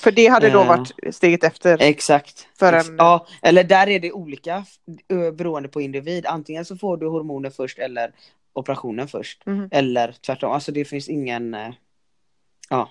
[0.00, 0.66] För det hade då Eh.
[0.68, 1.82] varit steget efter.
[1.82, 2.48] Exakt.
[2.58, 4.64] För en- Ja, eller där är det olika
[5.08, 6.26] eh, beroende på individ.
[6.26, 8.12] Antingen så får du hormoner först eller
[8.58, 9.46] operationen först.
[9.46, 9.68] Mhm.
[9.72, 10.52] Eller tvärtom.
[10.52, 11.54] Alltså det finns ingen...
[11.54, 11.70] eh,
[12.70, 12.90] Ja.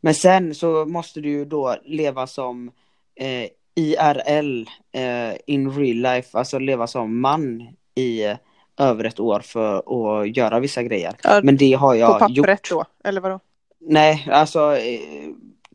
[0.00, 2.70] Men sen så måste du ju då leva som
[3.14, 8.36] eh, IRL, eh, in real life, alltså leva som man i eh,
[8.78, 9.76] över ett år för
[10.22, 11.14] att göra vissa grejer.
[11.22, 12.36] Ja, Men det har på jag pappret
[12.70, 12.70] gjort.
[12.70, 13.40] då, eller vadå?
[13.80, 15.00] Nej, alltså eh,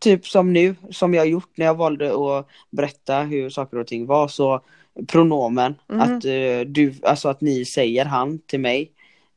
[0.01, 4.05] typ som nu, som jag gjort när jag valde att berätta hur saker och ting
[4.05, 4.61] var, så
[5.07, 6.01] pronomen, Mhm.
[6.01, 8.91] att eh, du, alltså att ni säger han till mig,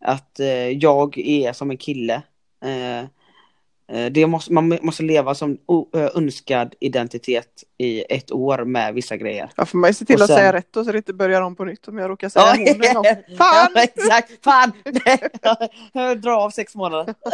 [0.05, 2.23] att eh, jag är som en kille.
[2.65, 2.99] Eh,
[3.89, 5.53] eh, det måste, man måste leva som
[5.95, 9.51] eh, önskad identitet i ett år med vissa grejer.
[9.57, 11.13] Ja, får man ju se till Och att sen- säga rätt då så det inte
[11.15, 13.05] börjar om på nytt om jag råkar säga hon en gång.
[13.29, 13.77] Ja, Fan!
[13.77, 14.73] exakt, fan!
[16.23, 17.15] Dra av sex månader.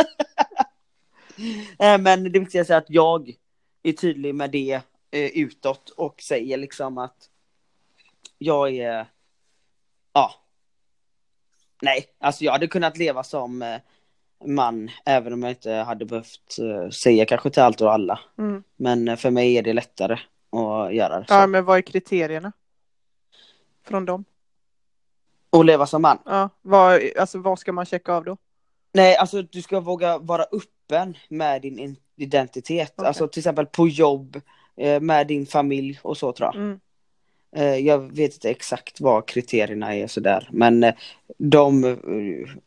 [1.79, 3.33] Eh, Men det viktigaste är att jag
[3.83, 4.81] är tydlig med det
[5.13, 7.17] utåt och säger liksom att
[8.39, 9.07] jag är,
[10.13, 10.35] ja.
[11.83, 13.77] Nej, alltså jag hade kunnat leva som eh,
[14.47, 18.21] man även om jag inte hade behövt eh, säga kanske till allt och alla.
[18.39, 18.63] Mm.
[18.77, 20.13] Men eh, för mig är det lättare
[20.53, 21.25] att göra det.
[21.29, 21.47] Ja, Så.
[21.47, 22.53] men vad är kriterierna?
[23.85, 24.25] Från dem?
[25.51, 26.19] Och leva som man.
[26.25, 28.37] Ja, vad, alltså vad ska man checka av då?
[28.93, 32.93] Nej, alltså du ska våga vara öppen med din in- identitet.
[32.97, 33.09] Okej.
[33.09, 34.41] Alltså till exempel på jobb,
[35.01, 36.55] med din familj och så tror jag.
[36.55, 36.81] Mm.
[37.57, 40.49] Eh, jag vet inte exakt vad kriterierna är sådär.
[40.53, 40.95] Men eh,
[41.39, 41.97] de, eh,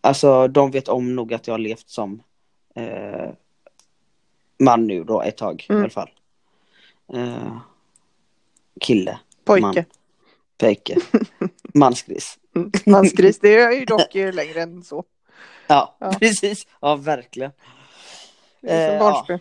[0.01, 2.23] alltså, de vet om nog att jag har levt som
[2.75, 3.29] eh,
[4.59, 5.79] man nu då ett tag Mm.
[5.81, 6.09] i alla fall.
[7.13, 7.57] Eh,
[8.81, 9.61] kille, Pojke.
[9.61, 9.75] Man.
[10.57, 10.95] pojke,
[11.73, 12.39] mansgris.
[12.55, 12.71] Mm.
[12.85, 15.03] Mansgris, det är ju dock längre än så.
[15.67, 16.15] Ja, Ja.
[16.19, 16.67] precis.
[16.81, 17.51] Ja, verkligen.
[18.61, 19.39] Det är som Eh, barnspel.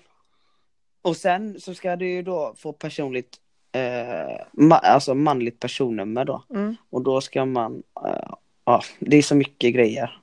[1.02, 3.36] Och sen så ska du ju då få personligt,
[3.72, 6.42] eh, ma- alltså manligt personnummer då.
[6.50, 6.76] Mm.
[6.90, 10.18] Och då ska man, eh, ja det är så mycket grejer.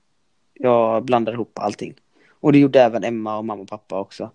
[0.53, 1.93] Jag blandar ihop allting.
[2.39, 4.31] Och det gjorde även Emma och mamma och pappa också.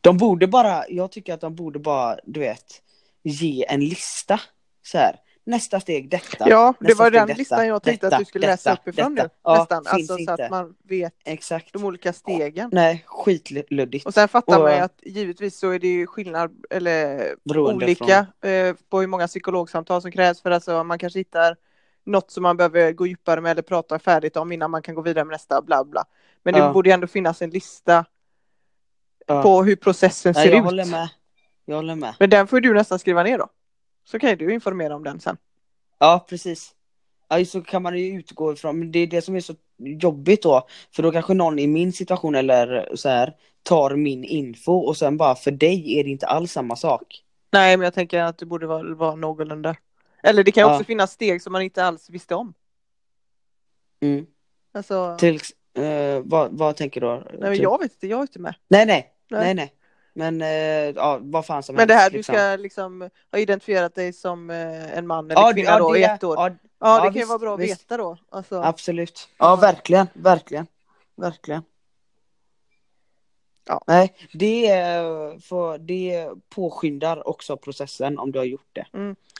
[0.00, 2.82] De borde bara, jag tycker att de borde bara, du vet,
[3.22, 4.40] ge en lista.
[4.82, 6.48] Så här, nästa steg detta.
[6.48, 9.14] Ja, det var den detta, listan jag tänkte detta, att du skulle läsa detta, uppifrån
[9.14, 9.28] detta.
[9.28, 9.34] nu.
[9.42, 9.86] Ja, nästan.
[9.86, 11.72] Alltså så att man vet Exakt.
[11.72, 12.70] de olika stegen.
[12.72, 14.06] Nej, skitluddigt.
[14.06, 18.26] Och sen fattar Och- man ju att givetvis så är det ju skillnad eller olika
[18.44, 21.56] eh, på hur många psykologsamtal som krävs för alltså man kanske hittar
[22.04, 25.02] något som man behöver gå djupare med eller prata färdigt om innan man kan gå
[25.02, 26.04] vidare med nästa bla bla.
[26.42, 26.72] Men det Ja.
[26.72, 28.04] borde ändå finnas en lista
[29.26, 29.42] Ja.
[29.42, 30.64] på hur processen ser jag ut.
[30.64, 31.08] håller med.
[31.64, 32.14] Jag håller med.
[32.18, 33.48] Men den får du nästan skriva ner då.
[34.04, 35.36] Så kan ju du informera om den sen.
[35.98, 36.74] Ja, precis.
[37.28, 40.42] Ja, så kan man ju utgå ifrån, men det är det som är så jobbigt
[40.42, 40.66] då.
[40.94, 45.16] För då kanske någon i min situation eller så här tar min info och sen
[45.16, 47.24] bara för dig är det inte alls samma sak.
[47.52, 49.76] Nej, men jag tänker att det borde vara, vara någorlunda.
[50.22, 50.72] Eller det kan Ja.
[50.74, 52.54] också finnas steg som man inte alls visste om.
[54.00, 54.26] Mm.
[54.72, 55.34] Alltså, Till,
[55.78, 57.06] eh, vad, vad tänker du?
[57.06, 58.54] nej, men jag vet inte, jag är inte med.
[58.68, 59.40] nej, nej, Nej.
[59.44, 59.72] nej, nej.
[60.14, 60.48] Men eh,
[60.96, 62.34] ja, vad fan som Men det helst, här, du liksom.
[62.34, 65.92] ska liksom ha identifierat dig som eh, en man eller ja, det- kvinna ja, då
[65.92, 66.36] det, i ett år.
[66.36, 66.50] Ja,
[66.84, 67.80] Ja, det ja, kan ju vara bra att visst.
[67.82, 68.16] veta då.
[68.30, 69.28] Alltså, absolut.
[69.38, 70.66] Ja, verkligen, verkligen,
[71.16, 71.62] verkligen.
[73.64, 73.80] Ja.
[73.86, 78.86] Nej, det, är- för, det påskyndar också processen om du har gjort det.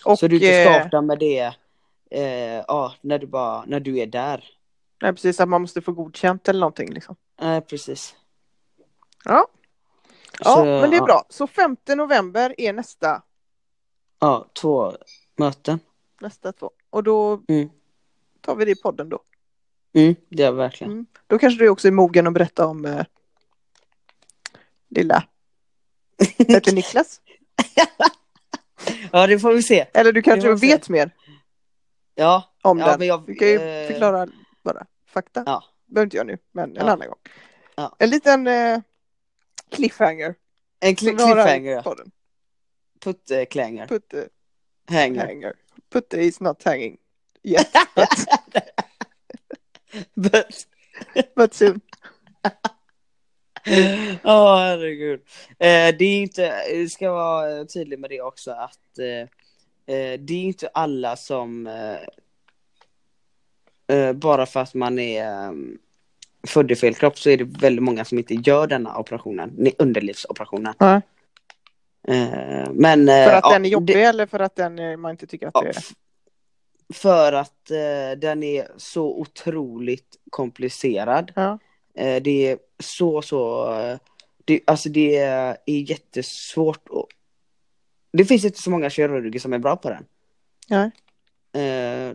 [0.04, 1.54] och, Så du inte eh, startar med det
[2.10, 4.44] eh, ja, när, du bara, när du är där.
[5.02, 6.92] nej, precis, att man måste få godkänt eller någonting.
[6.92, 7.16] Liksom.
[7.40, 8.14] Nej, precis.
[9.24, 9.46] Ja.
[10.44, 11.04] Ja, Så, men det är ja.
[11.04, 11.24] bra.
[11.28, 13.22] Så 5 november är nästa,
[14.18, 14.92] Ja, två
[15.36, 15.80] möten.
[16.20, 16.70] nästa två.
[16.90, 17.70] Och då Mm.
[18.40, 19.22] tar vi det i podden då.
[19.94, 20.92] Mm, det är verkligen.
[20.92, 21.06] Mm.
[21.26, 23.04] Då kanske du också är mogen att berätta om eh,
[24.88, 25.24] lilla
[26.38, 27.20] heter Niklas.
[29.12, 29.86] Ja, det får vi se.
[29.94, 30.66] Eller du kanske vi se.
[30.66, 31.10] vet mer
[32.14, 32.98] Ja, om ja den.
[32.98, 33.26] men jag...
[33.26, 34.28] Du kan ju eh, förklara
[34.62, 35.42] bara fakta.
[35.46, 35.64] Ja.
[35.86, 36.92] behöver inte jag nu, men en Ja.
[36.92, 37.18] annan gång.
[37.74, 37.96] Ja.
[37.98, 38.80] En liten eh,
[39.72, 40.34] cliffhanger.
[40.80, 41.96] En cli- cliffhanger, ja.
[43.00, 43.86] Putteklänger.
[43.86, 44.28] Putte,
[44.88, 45.26] Hänger.
[45.26, 45.52] hanger.
[45.90, 46.98] Putte is not hanging
[47.42, 47.72] yet,
[50.14, 50.66] But...
[51.36, 51.80] but soon.
[54.22, 55.20] Ja, herregud.
[55.50, 59.28] Eh, det är inte, jag ska vara tydlig med det också att eh,
[59.96, 61.96] eh, det är inte alla som eh,
[63.96, 65.52] eh, bara för att man är eh,
[66.48, 69.74] född i fel kropp så är det väldigt många som inte gör denna operationen, ne-
[69.78, 70.74] underlivsoperationen.
[70.80, 71.00] Nej.
[72.08, 75.10] Eh, men eh, För att ja, den är jobbig det- eller för att den, man
[75.10, 75.82] inte tycker att ja, det är...
[76.94, 81.32] för att eh, den är så otroligt komplicerad.
[81.34, 81.58] Ja.
[81.94, 83.98] Eh, det är så, så, eh,
[84.44, 86.88] det, alltså det är jättesvårt.
[86.88, 87.08] Och,
[88.12, 90.04] det finns inte så många kirurger som är bra på den.
[90.68, 90.90] Nej.
[91.64, 92.14] Eh,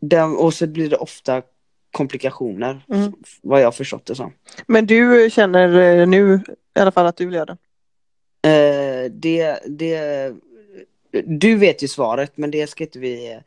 [0.00, 1.42] den och så blir det ofta
[1.92, 3.12] komplikationer, Mm.
[3.42, 4.32] vad jag förstått det som.
[4.66, 6.40] Men du känner eh, nu
[6.76, 7.58] i alla fall att du vill göra den?
[8.42, 10.32] Eh, det, det,
[11.24, 13.38] du vet ju svaret, men det ska inte vi eh,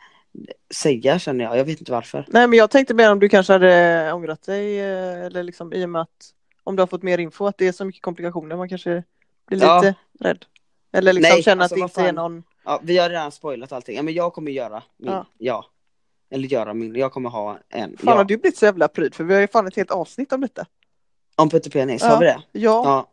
[0.83, 1.57] säga känner jag.
[1.57, 2.25] Jag vet inte varför.
[2.27, 5.85] Nej, men jag tänkte mer om du kanske hade ångrat dig eh, eller liksom i
[5.85, 6.31] och med att
[6.63, 9.03] om du har fått mer info att det är så mycket komplikationer man kanske
[9.47, 9.65] blir lite
[10.19, 10.29] Ja.
[10.29, 10.45] rädd.
[10.93, 12.15] Eller liksom Nej, känner alltså, att det inte är fan.
[12.15, 12.43] någon...
[12.65, 13.95] Ja, vi har redan spoilat allting.
[13.95, 15.11] Ja, men jag kommer göra min.
[15.11, 15.25] Ja.
[15.37, 15.65] Ja.
[16.29, 16.95] Eller göra min.
[16.95, 17.97] Jag kommer ha en.
[17.97, 18.23] Fan har Ja.
[18.23, 20.65] du blivit så jävla pryd för vi har ju fan ett helt avsnitt om detta.
[21.35, 22.07] Om Putte Penis, Ja.
[22.09, 22.41] har vi det?
[22.51, 23.11] Ja, Ja.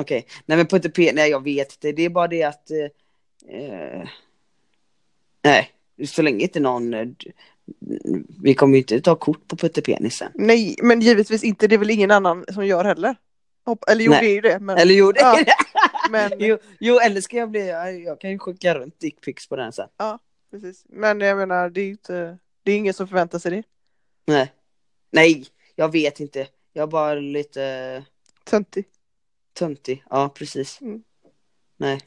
[0.00, 0.26] Okej.
[0.46, 1.92] Nej men Putte Penis, nej jag vet inte.
[1.92, 2.70] Det är bara det att...
[2.70, 4.08] Eh, eh,
[5.42, 5.70] nej,
[6.06, 6.94] så länge inte någon...
[6.94, 7.06] Eh,
[8.42, 10.32] vi kommer ju inte ta kort på Putte Penisen.
[10.34, 11.66] nej men givetvis inte.
[11.66, 13.16] Det är väl ingen annan som gör heller.
[13.66, 14.20] Hopp- Eller jo Nej.
[14.20, 14.58] det är ju det.
[14.58, 15.38] Men, Eller jo, det Ja.
[15.38, 15.52] är det.
[16.10, 17.68] men, Jo, jo, eller ska jag bli...
[18.04, 19.88] Jag, kan ju skicka runt dickpics på den sen.
[20.50, 20.84] precis.
[20.88, 22.38] men jag menar det är ju inte...
[22.62, 23.62] Det är ingen som förväntar sig det.
[24.24, 24.52] Nej.
[25.10, 26.48] Nej, jag vet inte.
[26.72, 28.04] Jag är bara lite...
[28.44, 28.84] Töntig.
[29.52, 30.80] Töntig, ja precis.
[30.80, 31.02] Mm.
[31.76, 32.00] Nej.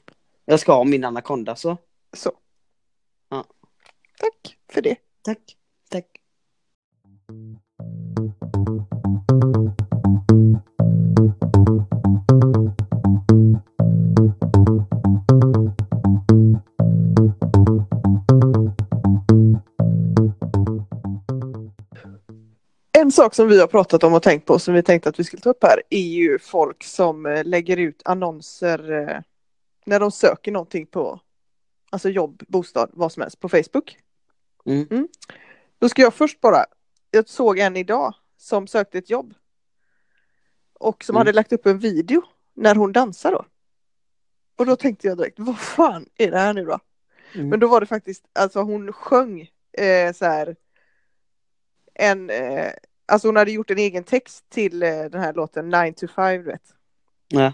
[0.45, 1.77] Jag ska ha min anakonda så.
[2.13, 2.31] Så.
[3.29, 3.45] Ja.
[4.19, 4.95] Tack för det.
[5.21, 5.57] Tack.
[5.89, 6.21] Tack.
[23.25, 25.41] Sak som vi har pratat om och tänkt på som vi tänkte att vi skulle
[25.41, 29.21] ta upp här är ju folk som eh, lägger ut annonser eh,
[29.85, 31.19] när de söker någonting på
[31.89, 33.97] alltså jobb, bostad, vad som helst på Facebook.
[34.65, 35.07] Mm.
[35.79, 36.65] Då ska jag först bara,
[37.11, 39.33] jag såg en idag som sökte ett jobb
[40.73, 41.19] och som Mm.
[41.19, 43.45] hade lagt upp en video när hon dansar då.
[44.55, 46.79] Och då tänkte jag direkt, vad fan är det här nu då?
[47.35, 47.49] Mm.
[47.49, 50.55] Men då var det faktiskt, alltså hon sjöng eh, så här
[51.93, 52.71] en, eh,
[53.05, 56.43] alltså hon hade gjort en egen text till eh, den här låten 9 to 5
[56.43, 56.75] du vet.
[57.27, 57.53] Ja.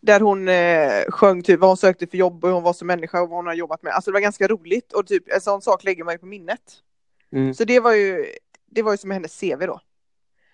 [0.00, 3.22] Där hon eh, sjöng typ vad hon sökte för jobb och hon var som människa
[3.22, 3.92] och vad hon har jobbat med.
[3.92, 6.82] Alltså det var ganska roligt och typ en sån sak lägger man ju på minnet.
[7.32, 7.54] Mm.
[7.54, 8.26] Så det var ju,
[8.66, 9.80] det var ju som hennes CV då.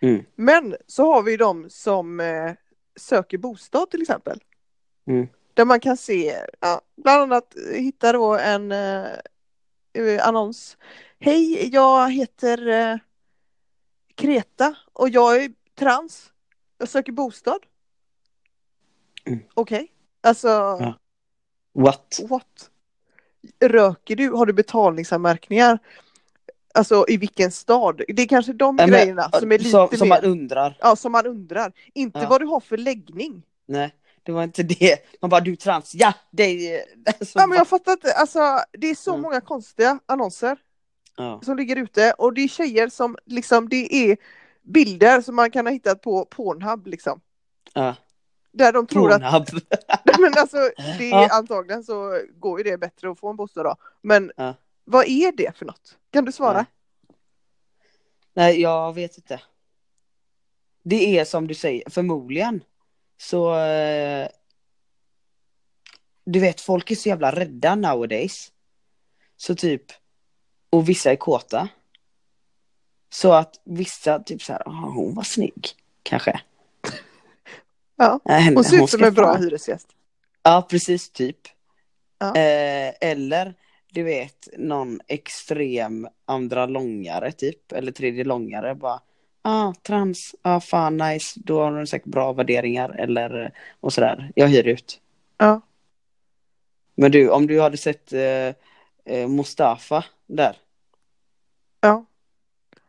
[0.00, 0.24] Mm.
[0.34, 2.52] Men så har vi de som eh,
[2.96, 4.40] söker bostad till exempel.
[5.06, 5.28] Mm.
[5.54, 9.06] Där man kan se, ja, bland annat hitta då en eh,
[9.92, 10.76] eh, annons.
[11.20, 12.96] Hej, jag heter eh,
[14.14, 16.32] Kreta och jag är trans.
[16.78, 17.58] Jag söker bostad.
[19.26, 19.40] Mm.
[19.54, 20.98] Okej, alltså Ja.
[21.72, 22.20] What?
[22.28, 22.70] what?
[23.60, 24.30] Röker du?
[24.30, 25.78] Har du betalningsanmärkningar?
[26.74, 28.02] Alltså i vilken stad?
[28.08, 30.22] Det är kanske de Ja, men, grejerna som är lite som, som mer...
[30.22, 30.76] man undrar.
[30.80, 31.72] Ja, som man undrar.
[31.94, 32.28] Inte Ja.
[32.28, 33.42] vad du har för läggning.
[33.66, 34.98] Nej, det var inte det.
[35.20, 35.94] Man bara, du trans.
[35.94, 36.82] Ja, det är...
[37.06, 38.12] Alltså, Ja, men jag fattar inte.
[38.14, 38.38] Alltså,
[38.72, 39.22] det är så Mm.
[39.22, 40.56] många konstiga annonser
[41.16, 41.40] ja.
[41.44, 44.16] som ligger ute och det är tjejer som liksom, det är
[44.62, 47.20] bilder som man kan ha hittat på Pornhub liksom.
[47.72, 47.94] Ja.
[48.52, 49.62] Där de tror att, Pornhub.
[50.20, 50.56] men alltså,
[50.98, 51.28] det är Ja.
[51.32, 53.76] antagligen så går ju det bättre att få en bostad då.
[54.02, 54.54] Men Ja.
[54.84, 55.98] vad är det för något?
[56.10, 56.56] Kan du svara?
[56.56, 56.66] Nej.
[58.36, 59.40] Nej, jag vet inte.
[60.82, 62.64] Det är som du säger, förmodligen
[63.16, 63.56] så...
[63.58, 64.28] Eh,
[66.26, 68.52] du vet, folk är så jävla rädda nowadays.
[69.36, 69.82] Så typ,
[70.74, 71.68] och vissa är kåta.
[73.10, 75.68] Så att vissa typ så här, "Ah, hon var snygg,
[76.02, 76.40] kanske.
[77.96, 78.20] Ja.
[78.28, 79.88] Henne- Hon ser ut som en bra hyresgäst.
[80.42, 81.36] Ja, precis, typ.
[82.18, 82.26] Ja.
[82.36, 83.54] Eh, eller,
[83.92, 89.00] du vet, någon extrem andra långare typ, eller tredje långare bara.
[89.42, 94.32] Ah, trans, ah fan nice, då har de säkert bra värderingar eller och sådär.
[94.34, 95.00] Jag hyr ut.
[95.38, 95.60] Ja.
[96.94, 98.20] Men du, om du hade sett eh,
[99.04, 100.56] eh, Mustafa där.
[101.88, 102.04] Ja.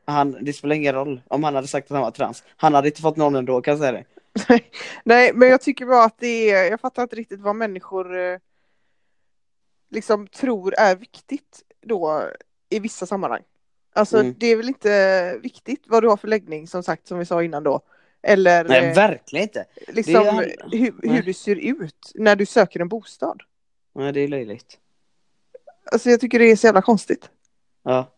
[0.05, 2.43] Han, det spelar ingen roll om han hade sagt att han var trans.
[2.57, 4.05] Han hade inte fått någon ändå kan jag säga det.
[5.03, 8.37] Nej, men jag tycker bara att det är, jag fattar inte riktigt vad människor eh,
[9.89, 12.23] liksom tror är viktigt då
[12.69, 13.41] i vissa sammanhang.
[13.93, 14.35] Alltså Mm.
[14.37, 17.43] det är väl inte viktigt vad du har för läggning som sagt som vi sa
[17.43, 17.81] innan då.
[18.21, 19.65] Eller Nej, eh, verkligen inte.
[19.87, 23.41] liksom är- hur, hur du ser ut när du söker en bostad.
[23.93, 24.79] Nej, det är löjligt.
[25.91, 27.29] Alltså jag tycker det är så jävla konstigt.
[27.83, 28.11] Ja.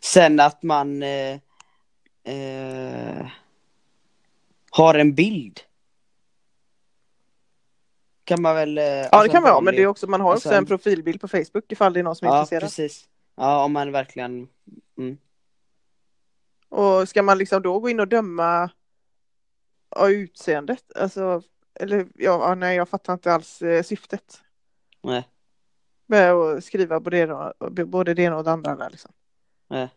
[0.00, 1.38] Sen att man eh,
[2.24, 3.26] eh,
[4.70, 5.60] har en bild.
[8.24, 8.78] Kan man väl...
[8.78, 10.62] Eh, Ja det kan man ha, men det är också, man har alltså också en
[10.62, 12.62] en- profilbild på Facebook ifall det är någon som är Ja, intresserad.
[12.62, 13.08] precis.
[13.36, 14.48] Ja, om man verkligen...
[14.98, 15.18] Mm.
[16.68, 18.70] Och ska man liksom då gå in och döma
[19.88, 20.84] av utseendet?
[20.96, 21.42] Alltså,
[21.74, 24.40] eller ja, nej jag fattar inte alls eh, syftet
[25.02, 25.28] Nej,
[26.06, 29.12] med att skriva både det, både det ena och det andra där liksom.
[29.72, 29.88] Nej.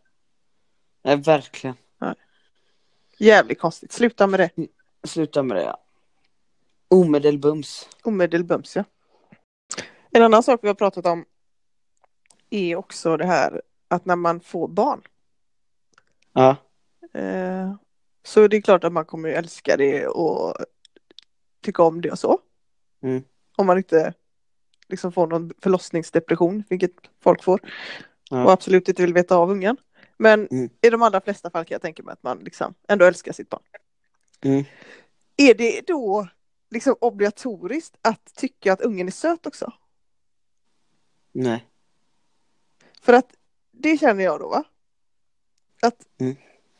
[1.03, 1.75] Nej, verkligen.
[3.17, 4.49] Jävligt konstigt, sluta med det.
[5.03, 5.77] Sluta med det, ja.
[6.87, 7.89] Omedelbums.
[8.03, 8.83] Omedelbums ja.
[10.11, 11.25] En annan sak vi har pratat om
[12.49, 15.01] är också det här att när man får barn
[16.33, 16.55] Ja.
[17.13, 17.75] eh,
[18.23, 20.55] så är det klart att man kommer älska det och
[21.61, 22.39] tycka om det och så.
[23.03, 23.23] Mm.
[23.55, 24.13] Om man inte
[24.87, 27.59] liksom får någon förlossningsdepression, vilket folk får.
[28.43, 29.77] Och absolut inte vill veta av ungen.
[30.17, 30.69] Men Mm.
[30.81, 33.49] i de allra flesta fall kan jag tänka mig att man liksom ändå älskar sitt
[33.49, 33.61] barn.
[34.41, 34.63] Mm.
[35.37, 36.27] Är det då
[36.69, 39.73] liksom obligatoriskt att tycka att ungen är söt också?
[41.31, 41.65] Nej.
[43.01, 43.29] För att
[43.71, 44.63] det känner jag då va?
[45.81, 46.35] Att Mm.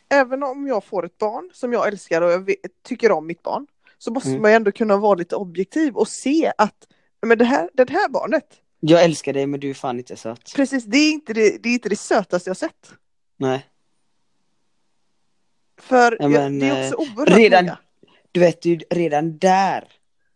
[0.09, 3.43] även om jag får ett barn som jag älskar och jag vet, tycker om mitt
[3.43, 4.41] barn så måste Mm.
[4.41, 6.87] man ju ändå kunna vara lite objektiv och se att
[7.21, 10.53] men det, här, det här barnet, Jag älskar dig men du är fan inte söt.
[10.55, 12.93] precis det är inte det, det, är inte det sötaste jag sett.
[13.38, 13.69] Nej.
[15.77, 17.77] För Ja, men, det är också oerhört redan- många.
[18.31, 19.88] Du vet ju redan där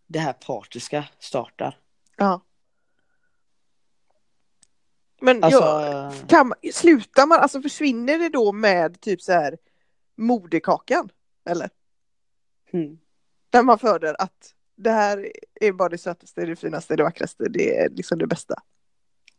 [0.08, 1.78] det här partiska startar.
[2.18, 2.42] Ja.
[5.22, 9.58] Men Alltså, jag, kan slutar man, alltså försvinner det då med typ så här
[10.16, 11.10] moderkakan?
[11.50, 11.70] Eller?
[12.74, 13.00] mm.
[13.50, 17.78] Där man föder att det här är bara det sötaste, det finaste, det vackraste, det
[17.78, 18.56] är liksom det bästa.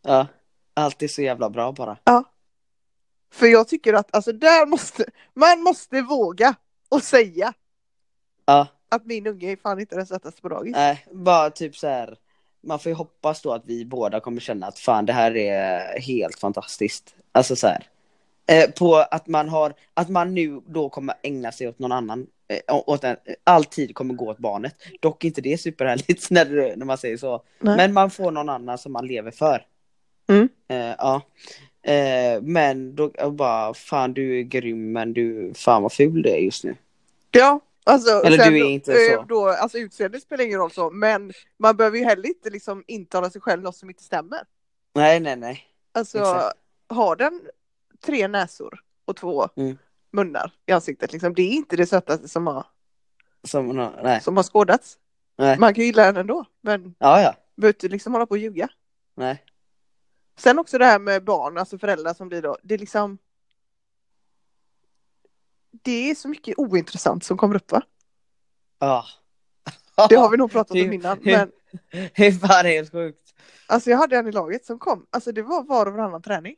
[0.03, 0.27] ja.
[0.75, 1.97] Allt är så jävla bra bara.
[3.33, 6.55] För jag tycker att alltså där måste, man måste våga
[6.89, 7.53] och säga
[8.47, 8.67] Ja.
[8.89, 10.73] att min unge är fan inte den sötaste på dagis.
[10.77, 12.19] Nej, bara typ så här.
[12.63, 16.01] Man får ju hoppas då att vi båda kommer känna att fan det här är
[16.01, 17.15] helt fantastiskt.
[17.33, 17.87] Alltså så här.
[18.51, 22.27] Eh, på att man har, att man nu då kommer ägna sig åt någon annan.
[22.49, 24.75] Eh, åt en, all tid kommer gå åt barnet.
[25.01, 27.43] Dock inte det superhärligt när, det- när man säger så.
[27.61, 27.77] Nej.
[27.77, 29.67] Men man får någon annan som man lever för.
[30.29, 30.49] Mm.
[30.69, 31.23] Eh, ja.
[31.83, 36.37] Eh, men då bara, fan du är grym men du, fan vad ful du är
[36.39, 36.77] just nu.
[37.31, 39.23] Ja, alltså, Eller sen du är inte så.
[39.29, 43.31] Då, alltså utseendet spelar ingen roll så, men man behöver ju heller inte liksom intala
[43.31, 44.39] sig själv något som inte stämmer.
[44.95, 45.65] Nej, nej, nej.
[45.93, 46.57] Alltså, Exakt.
[46.89, 47.41] har den
[48.05, 49.79] tre näsor och två Mm.
[50.13, 52.67] munnar i ansiktet, liksom, det är inte det sötaste som har,
[53.45, 54.21] Som, nej.
[54.21, 54.99] som har skådats.
[55.39, 55.59] nej.
[55.59, 57.35] Man kan ju gilla den ändå, men Ja, ja.
[57.57, 58.69] behöver inte liksom hålla på och ljuga.
[59.15, 59.45] Nej.
[60.37, 63.19] Sen också det här med barn, alltså föräldrar som blir då, det är liksom
[65.71, 67.83] det är så mycket ointressant som kommer upp va?
[68.79, 69.05] Ja.
[70.09, 71.19] Det har vi nog pratat om innan.
[71.23, 71.51] Men
[72.15, 73.35] Det är fan helt sjukt.
[73.67, 76.57] alltså jag hade en i laget som kom, alltså det var var och varannan träning.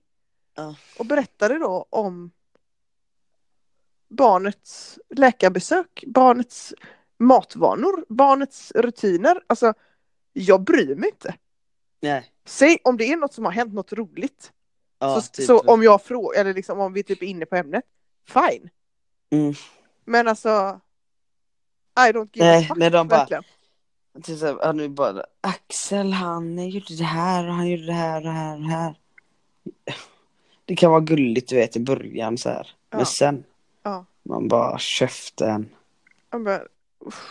[0.54, 0.74] Ja.
[0.98, 2.30] Och berättade då om
[4.08, 6.74] barnets läkarbesök, barnets
[7.18, 9.42] matvanor, barnets rutiner.
[9.46, 9.74] Alltså
[10.32, 11.34] jag bryr mig inte.
[12.00, 12.32] Nej.
[12.44, 14.52] Säg om det är något som har hänt, något roligt.
[14.98, 15.46] Ja, så, typ.
[15.46, 17.84] så om jag frågar, eller liksom om vi typ är inne på ämnet,
[18.28, 18.70] fine.
[19.30, 19.54] Mm.
[20.04, 20.80] Men alltså,
[21.98, 22.78] I don't give Nej, a fuck.
[22.78, 23.42] när de bara-.
[24.22, 28.16] Typ så här, är bara, Axel han gjorde det här och han gjorde det här
[28.16, 28.94] och det här och det här.
[30.72, 32.70] Det kan vara gulligt du vet i början så här.
[32.90, 32.96] Ja.
[32.96, 33.44] Men sen,
[33.82, 34.04] Ja.
[34.22, 35.68] man bara käften.
[36.30, 36.62] Jag bara,
[37.06, 37.28] uff.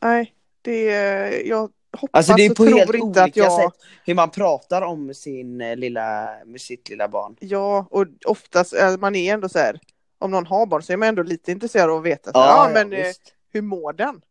[0.00, 3.36] Nej, det är, jag hoppas Alltså det är och på tror helt inte olika att
[3.36, 7.36] jag, sätt hur man pratar om sin eh, lilla, med sitt lilla barn.
[7.40, 9.80] ja, och oftast, äh, man är ändå så här,
[10.18, 12.48] om någon har barn så är man ändå lite intresserad av att veta, så här,
[12.48, 13.34] ja, men eh, visst.
[13.52, 14.22] hur mår den?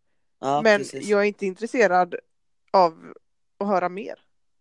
[0.41, 1.07] ja, men precis.
[1.07, 2.15] jag är inte intresserad
[2.71, 3.13] av
[3.59, 4.15] att höra mer,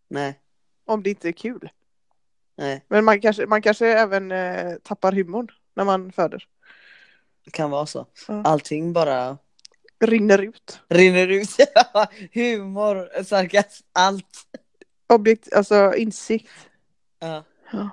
[0.08, 0.40] Nej,
[0.84, 1.70] om det inte är kul.
[2.56, 6.44] nej, Men man kanske, man kanske även eh, tappar humorn när man föder.
[7.44, 8.06] det kan vara så.
[8.28, 8.42] Ja.
[8.44, 9.38] Allting bara
[10.00, 10.80] Rinner ut.
[10.88, 11.56] rinner ut.
[12.32, 14.46] Humor, sarkasm, allt.
[15.08, 16.50] Objekt, alltså insikt.
[17.18, 17.44] Ja.
[17.72, 17.90] Ja.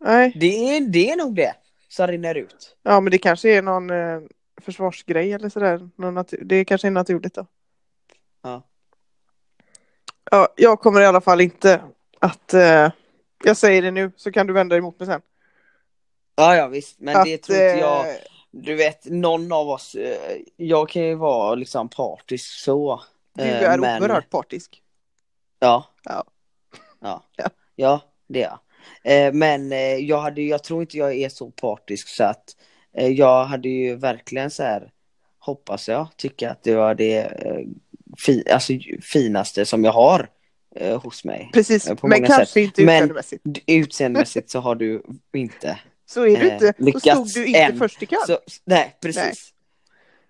[0.00, 1.54] Nej, Det, är, det är nog det
[1.88, 2.76] som rinner ut.
[2.82, 4.20] ja men det kanske är någon eh,
[4.60, 5.88] försvarsgrej eller sådär.
[5.96, 7.46] Någon det kanske är naturligt då.
[8.42, 8.62] Ja.
[10.30, 11.80] Ja, jag kommer i alla fall inte
[12.22, 12.54] att...
[12.54, 12.90] Eh,
[13.44, 15.20] jag säger det nu så kan du vända emot mig sen.
[16.36, 18.08] Ja, ja visst, men att, det tror inte jag.
[18.08, 18.14] eh,
[18.50, 23.02] Du vet, någon av oss, eh, jag kan ju vara liksom partisk så.
[23.34, 24.82] Du eh, är men- oerhört partisk.
[25.58, 25.84] Ja.
[26.04, 26.24] Ja.
[27.00, 27.22] Ja,
[27.76, 28.00] Ja.
[28.26, 29.34] det är jag.
[29.34, 29.70] Men
[30.06, 32.56] jag, hade, jag tror inte jag är så partisk så att
[32.92, 34.90] jag hade ju verkligen så här,
[35.38, 37.32] hoppas jag, tycka att det var det
[38.18, 40.28] fi, alltså, finaste som jag har
[40.76, 41.50] eh, hos mig.
[41.52, 42.56] Precis, Eh, men kanske sätt.
[42.56, 43.42] inte Men- utseendemässigt.
[43.44, 45.02] D- Utseendemässigt så har du
[45.32, 45.78] inte.
[46.06, 46.72] Så är du eh, inte.
[46.78, 47.78] Så lyckats stod du inte än.
[47.78, 48.18] först i kön.
[48.26, 49.22] Så, nej, precis.
[49.24, 49.34] Nej.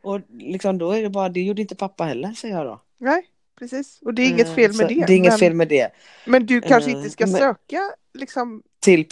[0.02, 2.82] Och liksom då är det bara, det gjorde inte pappa heller säger jag då.
[2.98, 3.22] Nej,
[3.58, 3.98] precis.
[4.02, 5.04] Och det är inget Eh, fel med det.
[5.06, 5.90] Det är inget men, fel med det.
[6.24, 7.80] men du kanske Eh, inte ska men- söka
[8.14, 8.62] liksom...
[8.80, 9.06] Till,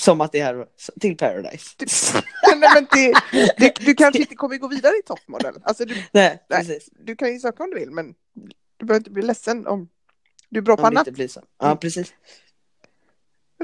[0.00, 0.66] som att det är
[1.00, 1.70] till Paradise.
[2.58, 3.14] Nej, men det,
[3.58, 5.54] det, du kanske inte kommer gå vidare i toppmodell.
[5.62, 6.80] Alltså du, Nej, Nej.
[7.00, 8.14] du kan ju söka om du vill, men
[8.76, 9.88] du behöver inte bli ledsen om
[10.54, 11.00] du är bra på annat.
[11.06, 11.40] inte blir så.
[11.58, 11.78] Ja, Mm.
[11.78, 12.12] precis.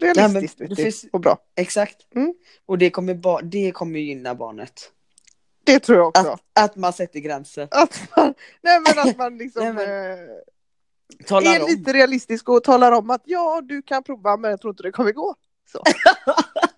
[0.00, 1.38] Realistiskt Nej, men det finns- och bra.
[1.56, 1.96] Exakt.
[2.14, 2.34] Mm.
[2.66, 4.90] Och det kommer, ba- det kommer gynna barnet.
[5.64, 6.28] Det tror jag också.
[6.30, 7.68] Att, att man sätter gränser.
[7.70, 10.26] Att man, nej men att man liksom Nej, men- eh,
[11.26, 11.68] Talar är om.
[11.68, 14.92] lite realistisk och talar om att ja, du kan prova men jag tror inte det
[14.92, 15.34] kommer gå.
[15.72, 15.82] Så.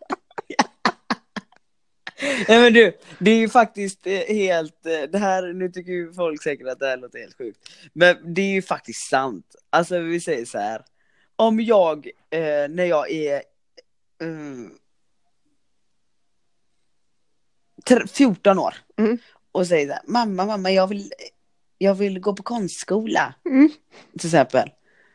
[2.49, 6.13] Nej men du, det är ju faktiskt eh, helt, eh, det här, nu tycker ju
[6.13, 7.59] folk säkert att det här låter helt sjukt.
[7.93, 9.47] Men det är ju faktiskt sant.
[9.71, 10.83] Alltså vi säger så här.
[11.37, 13.43] Om jag, eh, när jag är
[14.23, 14.71] mm,
[17.85, 19.19] tre- 14 år Mm.
[19.53, 21.13] och säger så här, mamma, mamma, jag vill,
[21.79, 23.35] jag vill gå på konstskola.
[23.47, 23.71] Mm.
[24.19, 24.71] Till exempel.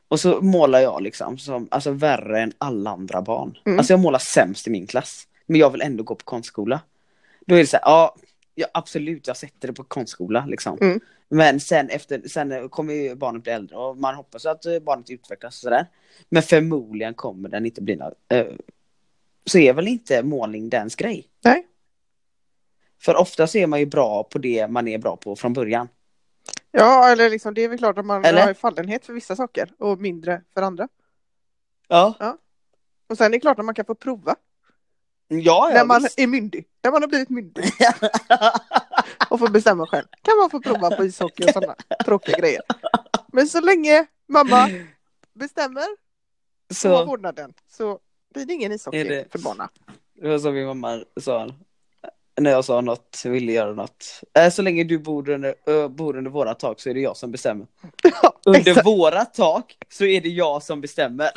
[0.08, 3.58] Och så målar jag liksom som, alltså värre än alla andra barn.
[3.66, 3.80] Mm.
[3.80, 5.28] Alltså jag målar sämst i min klass.
[5.46, 6.80] Men jag vill ändå gå på konstskola.
[7.48, 8.16] Då är det så här, ja,
[8.56, 10.78] ja absolut jag sätter det på konstskola liksom.
[10.82, 11.00] Mm.
[11.30, 15.10] Men sen efter, sen kommer ju barnet bli äldre och man hoppas att eh, barnet
[15.10, 15.88] utvecklas och sådär.
[16.30, 18.48] Men förmodligen kommer den inte bli något, eh,
[19.46, 21.28] så är väl inte målning dens grej.
[21.44, 21.68] Nej.
[23.02, 25.88] För ofta så är man ju bra på det man är bra på från början.
[26.72, 28.46] Ja, eller liksom det är väl klart att man Eller?
[28.46, 30.88] har fallenhet för vissa saker och mindre för andra.
[31.88, 32.38] Ja.
[33.08, 34.36] Och sen är det klart att man kan få prova
[35.28, 36.20] Ja, när man visst.
[36.20, 36.66] är myndig.
[36.84, 37.64] När man har blivit myndig
[39.30, 40.06] och får bestämma själv.
[40.22, 41.76] Kan man få prova på ishockey och sådana
[42.06, 42.62] tråkiga grejer.
[43.34, 44.70] Men så länge mamma
[45.34, 45.82] bestämmer
[46.70, 48.00] och har så, vårdnaden så
[48.34, 49.68] blir det ingen ishockey det- för barnen.
[50.22, 51.48] det var som min mamma sa
[52.42, 54.22] när jag sa något, ville göra något.
[54.40, 57.18] Äh, så länge du bor under, äh, bor under våra tak så är det jag
[57.18, 57.68] som bestämmer.
[58.22, 61.30] Ja, Under våra tak så är det jag som bestämmer.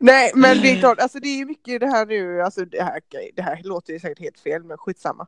[0.00, 3.00] Nej, men det är klart, alltså det är mycket det här nu, alltså det här,
[3.34, 5.26] det här låter ju säkert helt fel, men skitsamma.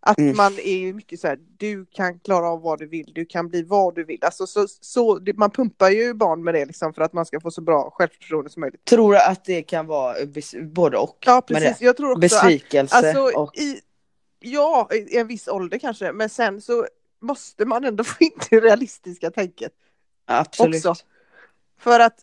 [0.00, 0.36] Att Mm.
[0.36, 3.48] man är ju mycket så här, du kan klara av vad du vill, du kan
[3.48, 4.18] bli vad du vill.
[4.24, 7.50] Alltså så, så man pumpar ju barn med det liksom för att man ska få
[7.50, 8.84] så bra självförtroende som möjligt.
[8.84, 10.14] Tror du att det kan vara
[10.62, 11.16] både och?
[11.26, 11.80] Ja, precis.
[11.80, 13.56] Jag tror också att, Besvikelse alltså och...
[13.56, 13.80] i,
[14.40, 16.86] ja, i en viss ålder kanske, men sen så
[17.20, 19.72] måste man ändå få in det realistiska tänket
[20.24, 20.86] Absolut.
[20.86, 21.04] också.
[21.80, 22.18] För att,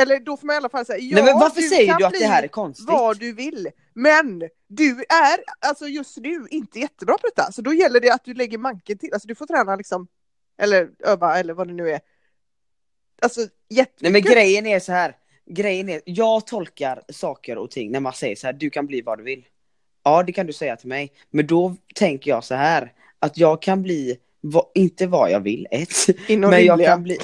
[0.00, 2.04] eller då får man i alla fall säga, ja, Nej men varför du säger du
[2.04, 2.86] att det här är konstigt?
[2.88, 3.68] vad du vill.
[3.94, 7.52] Men du är alltså just nu inte jättebra på detta.
[7.52, 9.12] Så då gäller det att du lägger manken till.
[9.12, 10.06] Alltså du får träna liksom,
[10.60, 12.00] eller öva eller vad det nu är.
[13.22, 14.12] Alltså Nej jättemycket.
[14.12, 15.16] men grejen är så här.
[15.50, 19.02] Grejen är, jag tolkar saker och ting när man säger så här, du kan bli
[19.02, 19.44] vad du vill.
[20.04, 21.12] Ja det kan du säga till mig.
[21.30, 25.66] Men då tänker jag så här, att jag kan bli, va, inte vad jag vill,
[25.70, 25.90] ett.
[26.28, 27.18] Inom men jag kan bli,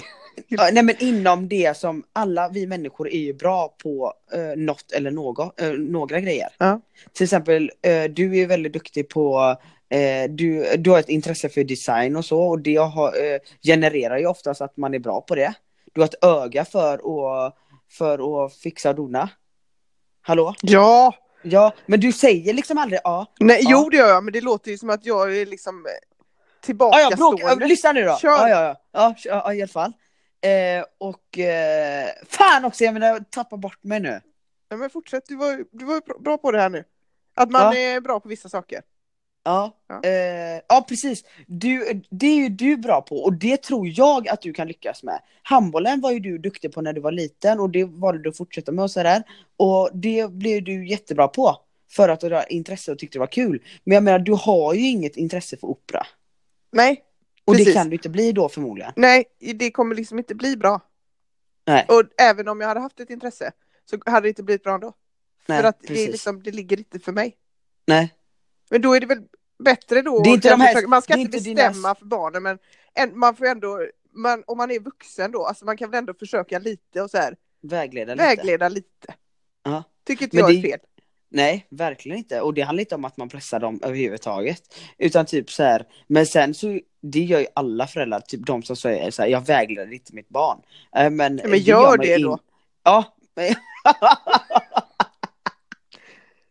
[0.48, 4.92] Ja, nej men inom det som alla vi människor är ju bra på uh, något
[4.92, 6.48] eller något, eh, några grejer.
[6.58, 6.80] Ja.
[7.12, 9.56] Till exempel, eh, du är väldigt duktig på,
[9.88, 14.18] eh, du, du har ett intresse för design och så och det har, eh, genererar
[14.18, 15.54] ju oftast att man är bra på det.
[15.92, 17.54] Du har ett öga för att,
[17.90, 19.28] för att fixa och dona.
[20.22, 20.54] Hallå?
[20.62, 23.26] Ja, Ja, men du säger liksom aldrig ja.
[23.40, 23.68] nej, Ja.
[23.72, 27.00] jo det gör jag, men det låter ju som att jag är liksom eh, Ja,
[27.00, 27.66] ja, bråk, tillbakastående.
[27.66, 28.16] lyssna nu då.
[28.16, 28.28] Kör.
[28.30, 28.76] Ja, ja, ja.
[28.92, 29.92] Ja, ja, i alla fall.
[30.46, 34.20] Eh, och eh, fan också, jag menar jag tappar bort mig nu.
[34.68, 36.84] Ja, men fortsätt, du var, du var bra på det här nu.
[37.34, 37.74] Att man Ja.
[37.80, 38.82] är bra på vissa saker.
[39.44, 40.00] Ja, Ja.
[40.04, 41.24] Eh, ja precis.
[41.46, 45.02] Du, det är ju du bra på och det tror jag att du kan lyckas
[45.02, 45.20] med.
[45.42, 48.36] Handbollen var ju du duktig på när du var liten och det valde du att
[48.36, 49.22] fortsätta med och sådär.
[49.56, 51.56] Och det blev du jättebra på.
[51.90, 53.62] För att du har intresse och tyckte det var kul.
[53.84, 56.06] Men jag menar, du har ju inget intresse för opera.
[56.72, 57.02] Nej,
[57.46, 57.66] Och Precis.
[57.66, 58.92] det kan du inte bli då förmodligen.
[58.96, 59.24] nej,
[59.54, 60.80] det kommer liksom inte bli bra.
[61.66, 61.86] Nej.
[61.88, 63.52] Och även om jag hade haft ett intresse
[63.90, 64.92] så hade det inte blivit bra ändå.
[65.46, 67.36] Nej, för att det, är liksom, det ligger inte för mig.
[67.86, 68.14] Nej.
[68.70, 69.22] Men då är det väl
[69.64, 70.22] bättre då.
[70.22, 72.58] Det är inte de här- man ska inte bestämma dina- för barnen men
[72.94, 76.14] en, man får ändå, man, om man är vuxen då, alltså man kan väl ändå
[76.14, 78.24] försöka lite och så här, Vägleda lite.
[78.26, 79.14] vägleda lite.
[79.62, 79.84] Ja.
[80.06, 80.80] Tycker inte Men jag det- är fel.
[81.28, 82.40] Nej, verkligen inte.
[82.40, 84.62] Och det handlar inte om att man pressar dem överhuvudtaget.
[84.98, 86.80] Utan typ så här, men sen så,
[87.12, 90.28] det gör ju alla föräldrar, typ de som säger så här, jag vägleder inte mitt
[90.28, 90.58] barn.
[90.96, 92.38] Eh, Men, men gör det in- då.
[92.84, 93.16] Ja.
[93.34, 93.54] men-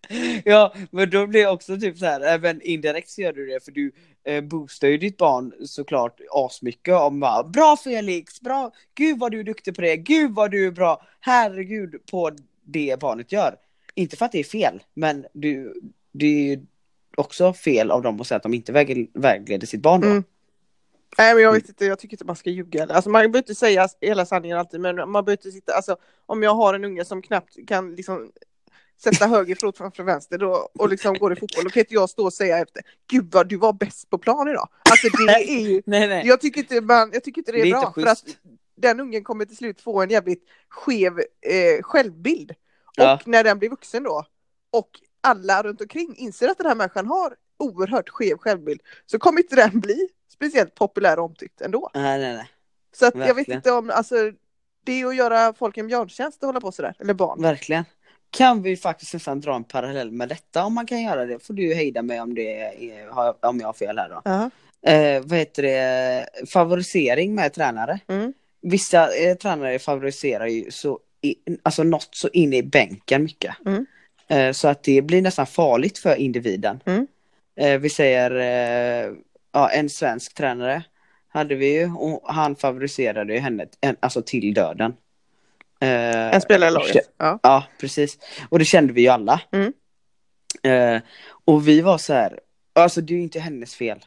[0.43, 3.65] ja, men då blir det också typ så här, även indirekt så gör du det
[3.65, 3.91] för du
[4.23, 9.39] eh, boostar ju ditt barn såklart asmycket om bara, bra Felix, bra, gud vad du
[9.39, 12.31] är duktig på det, gud vad du är bra, herregud på
[12.63, 13.55] det barnet gör.
[13.95, 15.73] Inte för att det är fel, men du,
[16.11, 16.65] det är ju
[17.17, 20.07] också fel av dem att säga att de inte väg, vägleder sitt barn då.
[20.07, 20.23] Mm.
[21.17, 22.83] Nej men jag vet inte, jag tycker inte man ska ljuga.
[22.83, 26.43] Alltså man behöver inte säga hela sanningen alltid men man behöver inte sitta, alltså om
[26.43, 28.31] jag har en unge som knappt kan liksom
[29.03, 32.09] sätta höger fot framför vänster då, och liksom går i fotboll, då kan inte jag
[32.09, 34.69] stå och säga efter Gud vad du var bäst på plan idag.
[34.89, 36.27] Alltså det är ju, Nej, nej.
[36.27, 38.23] jag tycker inte, man, jag tycker inte det är, Det är bra för att
[38.77, 42.53] den ungen kommer till slut få en jävligt skev eh, självbild.
[42.95, 43.13] Ja.
[43.13, 44.25] Och när den blir vuxen då
[44.71, 44.89] och
[45.21, 49.55] alla runt omkring inser att den här människan har oerhört skev självbild så kommer inte
[49.55, 51.89] den bli speciellt populär och omtyckt ändå.
[51.93, 52.49] Nej, nej, nej.
[52.95, 54.15] Så att jag vet inte om, alltså
[54.85, 57.41] det är att göra folk en björntjänst att hålla på sådär, eller barn.
[57.41, 57.85] Verkligen.
[58.29, 61.39] Kan vi faktiskt nästan dra en parallell med detta om man kan göra det?
[61.39, 63.09] Får du hejda mig om, det är,
[63.45, 64.21] om jag har fel här då.
[64.25, 64.49] Ja.
[64.91, 66.27] Eh, vad heter det?
[66.53, 67.99] Favorisering med tränare.
[68.07, 68.33] Mm.
[68.61, 73.55] Vissa eh, tränare favoriserar ju så, i, alltså något så in i bänken mycket.
[73.65, 73.85] Mm.
[74.27, 76.79] Eh, så att det blir nästan farligt för individen.
[76.85, 77.07] Mm.
[77.55, 79.13] Eh, vi säger eh,
[79.51, 80.83] ja, en svensk tränare
[81.27, 84.93] hade vi ju och han favoriserade ju henne en, alltså till döden.
[85.79, 87.09] Eh, En spelare i laget.
[87.17, 87.39] Ja.
[87.43, 88.17] Ja, precis.
[88.49, 89.41] Och det kände vi ju alla.
[89.51, 89.73] Mm.
[90.63, 91.01] Eh,
[91.45, 92.39] och vi var så här,
[92.73, 93.99] alltså det är ju inte hennes fel.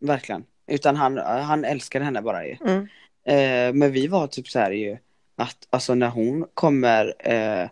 [0.00, 0.44] Verkligen.
[0.66, 2.56] Utan han, han älskade henne bara ju.
[2.66, 2.88] Mm.
[3.26, 4.98] Eh, men vi var typ så här ju,
[5.36, 7.68] att alltså när hon kommer eh,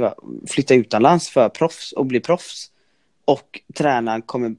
[0.00, 0.14] vara,
[0.48, 2.70] flytta utomlands för proffs och bli proffs.
[3.24, 4.56] Och tränaren kommer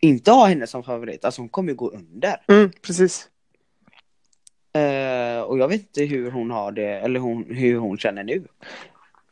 [0.00, 2.42] inte ha henne som favorit, alltså hon kommer ju gå under.
[2.48, 3.28] Mm, precis.
[4.72, 8.44] Eh, och jag vet inte hur hon har det, eller hon, hur hon känner nu.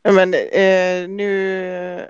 [0.03, 2.09] Men eh, nu,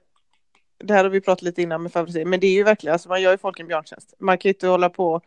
[0.78, 3.10] det här har vi pratat lite innan med favorisering, men det är ju verkligen, alltså
[3.10, 4.14] man gör ju folk en björntjänst.
[4.20, 5.22] Man kan ju inte hålla på,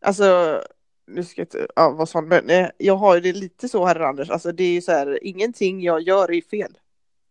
[0.00, 0.60] alltså,
[1.06, 3.86] nu ska jag inte ja, vara sån, men eh, jag har ju det lite så
[3.86, 6.78] här Anders, alltså det är ju så här, ingenting jag gör är fel.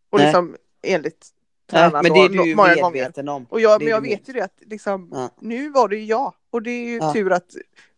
[0.10, 0.28] Och Nej.
[0.28, 1.28] liksom enligt
[1.72, 2.92] Tränaren men det är du ju många gånger.
[2.92, 3.46] medveten om.
[3.50, 5.30] Och jag, men jag vet ju det att liksom, Ja.
[5.42, 6.34] nu var det ju jag.
[6.52, 7.14] Och det är ju Ja.
[7.14, 7.56] tur att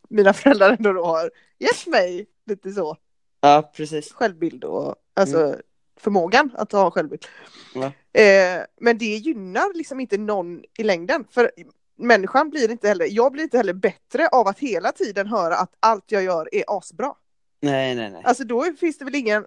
[0.10, 2.98] mina föräldrar ändå då har gett mig lite så
[3.42, 4.12] Ja, precis.
[4.14, 5.56] självbild och alltså
[6.00, 7.26] förmågan att ha självbild.
[7.76, 7.86] Ja.
[8.22, 11.26] Eh, men det gynnar liksom inte någon i längden.
[11.32, 11.52] För
[11.98, 15.74] människan blir inte heller, jag blir inte heller bättre av att hela tiden höra att
[15.80, 17.14] allt jag gör är asbra.
[17.62, 18.22] Nej, nej, nej.
[18.26, 19.46] Alltså då finns det väl ingen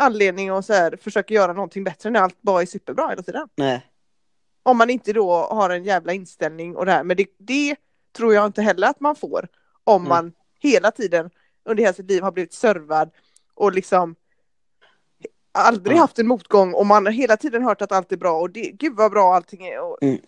[0.00, 3.48] anledning att så här, försöka göra någonting bättre när allt bara är superbra hela tiden.
[3.54, 3.86] nej.
[4.62, 7.04] Om man inte då har en jävla inställning och det här.
[7.04, 7.76] Men det, det
[8.16, 9.48] tror jag inte heller att man får.
[9.84, 10.08] Om Mm.
[10.08, 11.30] man hela tiden
[11.64, 13.10] under hela sitt liv har blivit servad
[13.54, 14.14] och liksom
[15.52, 16.00] aldrig Ja.
[16.00, 18.70] haft en motgång och man har hela tiden hört att allt är bra och det,
[18.70, 20.18] gud vad bra allting är och Mm.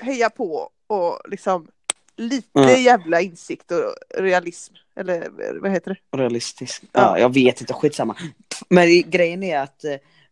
[0.00, 1.68] heja på och liksom
[2.16, 2.70] lite Ja.
[2.76, 4.74] jävla insikt och realism.
[4.96, 6.18] Eller vad heter det?
[6.18, 6.82] Realistisk.
[6.82, 6.88] Ja.
[7.00, 8.16] Ja, jag vet inte, skitsamma.
[8.68, 9.84] Men grejen är att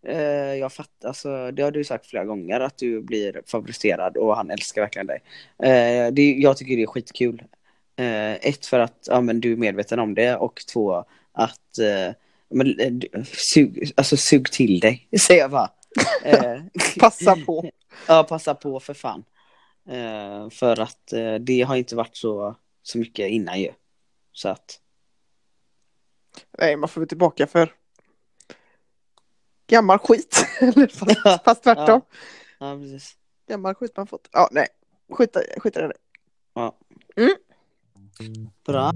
[0.03, 4.37] eh, jag fattar, alltså, det har du sagt flera gånger, att du blir favoriserad och
[4.37, 5.23] han älskar verkligen dig.
[5.63, 7.43] Eh, det, jag tycker det är skitkul.
[7.97, 12.15] Eh, ett, för att ja, men du är medveten om det och två, att eh,
[12.49, 15.71] men, eh, sug, alltså, sug till dig, säger jag bara.
[16.25, 16.61] Eh,
[16.99, 17.71] Passa på.
[18.09, 19.25] Ja, passa på för fan.
[19.89, 23.71] Eh, för att det har inte varit så, så mycket innan ju.
[24.33, 24.81] Så att,
[26.59, 27.73] Nej, man får väl tillbaka för
[29.67, 30.47] gammal skit.
[30.95, 32.01] Fast, fast tvärtom.
[32.59, 33.17] ja precis.
[33.49, 34.29] Gammal skit man fått.
[34.33, 34.67] Ja, nej.
[35.13, 35.93] Skita, skita i det.
[36.55, 36.77] Ja.
[37.17, 37.37] Mm.
[38.67, 38.93] Bra.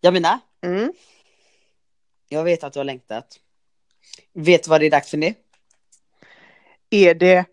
[0.00, 0.92] Jamina, Mm.
[2.28, 3.40] jag vet att du har längtat.
[4.32, 5.34] Vet du vad det är dags för nu?
[6.90, 7.46] Är det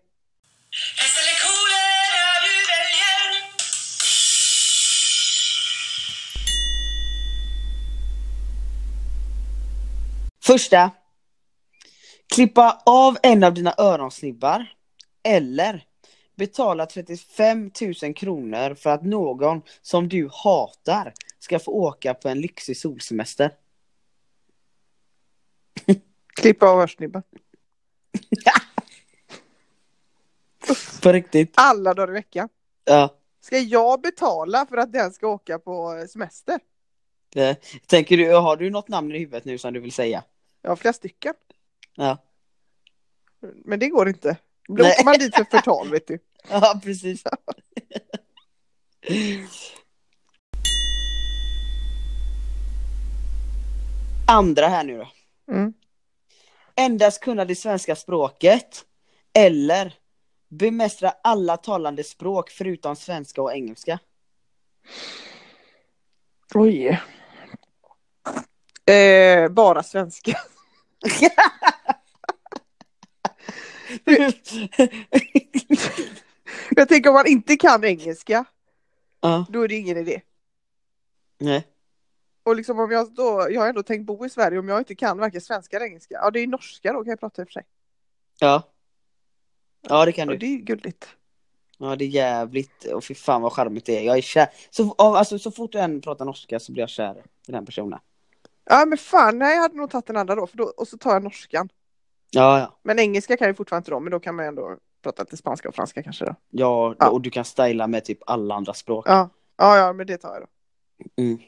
[10.44, 10.90] Första.
[12.34, 14.66] Klippa av en av dina öronsnibbar.
[15.22, 15.84] Eller
[16.36, 17.70] betala 35
[18.02, 23.50] 000 kronor för att någon som du hatar ska få åka på en lyxig solsemester.
[26.40, 27.22] klippa av örsnibben?
[31.02, 31.52] På riktigt?
[31.54, 32.48] Alla dagar i veckan.
[32.84, 33.14] Ja.
[33.40, 36.60] Ska jag betala för att den ska åka på semester?
[37.36, 37.56] Eh,
[37.86, 40.24] Tänker du, har du något namn i huvudet nu som du vill säga?
[40.62, 41.34] Jag har flera stycken.
[41.94, 42.18] Ja.
[43.64, 44.36] Men det går inte.
[44.68, 46.18] Då åker man dit för förtal vet du.
[46.48, 47.22] Ja, precis.
[54.28, 55.08] Andra här nu då.
[55.52, 55.72] Mm.
[56.76, 58.84] Endast kunna det svenska språket.
[59.32, 59.94] Eller
[60.58, 63.98] bemästra alla talande språk förutom svenska och engelska.
[66.54, 67.00] Oj.
[68.86, 70.38] Eh, bara svenska.
[76.70, 78.44] Jag tänker om man inte kan engelska,
[79.20, 80.20] ja, då är det ingen idé.
[81.38, 81.68] nej.
[82.42, 84.94] Och liksom om jag då, jag har ändå tänkt bo i Sverige, om jag inte
[84.94, 87.48] kan varken svenska eller engelska, ja det är norska då kan jag prata i och
[87.48, 87.64] för sig.
[88.38, 88.73] Ja.
[89.88, 90.38] Ja, det kan Och du.
[90.38, 91.06] det är gulligt.
[91.78, 94.02] Ja det är jävligt, och fy fan vad charmigt det är.
[94.02, 94.48] Jag är kär.
[94.70, 97.98] Så, alltså, så fort en pratar norska så blir jag kär i den personen.
[98.64, 100.98] Ja men fan, nej jag hade nog tagit den andra då, för då och så
[100.98, 101.68] tar jag norskan.
[102.30, 102.78] Ja, ja.
[102.82, 105.68] Men engelska kan jag fortfarande inte då, men då kan man ändå prata lite spanska
[105.68, 106.34] och franska kanske då.
[106.50, 107.08] Ja, Ja.
[107.10, 109.04] och du kan styla med typ alla andra språk.
[109.08, 110.46] Ja, ja, ja men det tar jag då.
[111.22, 111.38] Mm.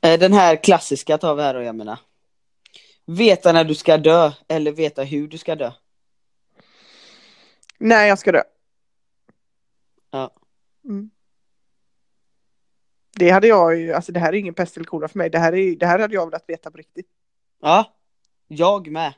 [0.00, 1.98] Eh, Den här klassiska tar vi här då, jag menar.
[3.06, 5.72] Veta när du ska dö eller veta hur du ska dö.
[7.78, 8.42] Nej, jag ska dö.
[10.10, 10.30] Ja.
[10.84, 11.10] Mm.
[13.16, 15.30] Det hade jag ju, alltså det här är ingen pest eller kolera för mig.
[15.30, 17.08] Det här, är, det här hade jag velat veta på riktigt.
[17.60, 17.96] Ja,
[18.46, 19.14] jag med.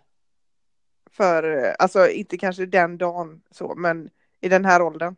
[1.10, 4.10] För, alltså inte kanske den dagen så, men
[4.40, 5.16] i den här åldern.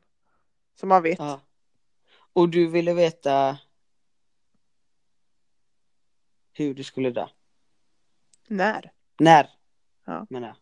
[0.75, 1.19] Som man vet.
[1.19, 1.41] Ja.
[2.33, 3.59] Och du ville veta
[6.53, 7.27] hur du skulle dö.
[8.49, 8.93] När?
[9.19, 9.51] När?
[10.05, 10.27] Ja.
[10.31, 10.57] Menar jag.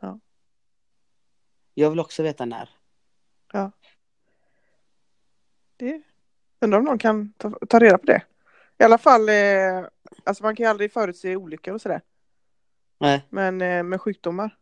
[0.00, 0.20] Ja.
[1.74, 2.70] Jag vill också veta när.
[5.76, 6.02] Det,
[6.60, 8.22] undrar om någon kan ta, ta reda på det.
[8.78, 9.84] I alla fall, eh,
[10.24, 12.00] alltså man kan ju aldrig förutse olyckor och sådär.
[12.98, 14.58] Nej, Men eh, med sjukdomar.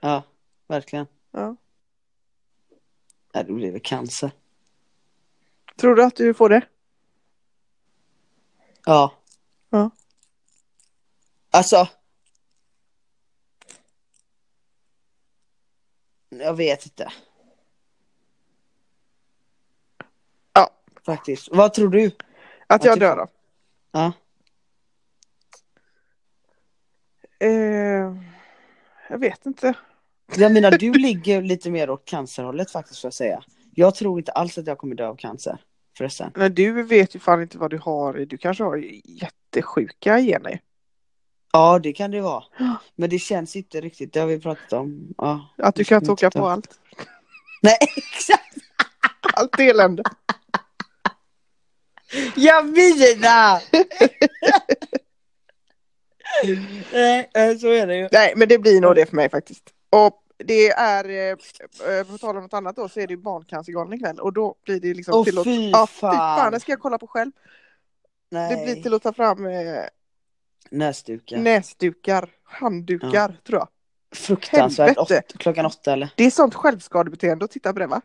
[0.00, 0.22] ja,
[0.66, 1.06] verkligen.
[1.30, 1.56] Ja.
[3.34, 4.30] Nej, det blir väl cancer.
[5.76, 6.62] Tror du att du får det?
[8.84, 9.12] Ja.
[9.70, 9.90] Ja.
[11.52, 11.88] Alltså.
[16.28, 17.12] Jag vet inte.
[20.52, 20.70] Ja.
[21.06, 21.48] Faktiskt.
[21.52, 22.10] Vad tror du?
[22.66, 23.26] Att Ja, jag dör då?
[23.92, 24.12] Ja.
[27.40, 28.16] Eh,
[29.08, 29.74] jag vet inte.
[30.36, 33.42] Jag menar, du ligger lite mer åt cancerhållet faktiskt, får jag säga.
[33.74, 35.58] Jag tror inte alls att jag kommer dö av cancer.
[35.96, 36.32] Förresten.
[36.34, 38.14] Men du vet ju fan inte vad du har.
[38.14, 40.60] Du kanske har jättesjuka gener.
[41.52, 42.44] Ja, det kan det vara.
[42.94, 45.14] Men det känns inte riktigt, det har vi pratat om.
[45.18, 45.48] Ja.
[45.58, 46.78] Att du kan åka på allt.
[47.62, 48.56] Nej, exakt!
[49.34, 50.02] Allt elände.
[52.36, 53.62] Jag menar!
[56.92, 58.08] Nej, eh, så är det ju.
[58.12, 59.64] Nej, men det blir nog det för mig faktiskt.
[59.90, 61.36] Och det är, eh,
[61.98, 64.20] eh, på tal om något annat då, så är det ju barncancergalan ikväll.
[64.20, 65.44] Och då blir det liksom till att...
[65.44, 66.38] fy Ja, fy fan!
[66.38, 67.30] fan, det ska jag kolla på själv.
[68.30, 68.56] Nej.
[68.56, 69.84] Det blir till att ta fram eh,
[70.72, 71.36] Näsdukar.
[71.38, 73.68] näsdukar, handdukar, tror jag.
[74.14, 74.98] Fruktansvärt.
[74.98, 76.08] Åt, klockan åtta eller?
[76.16, 78.00] Det är sånt självskadebeteende att titta på det va?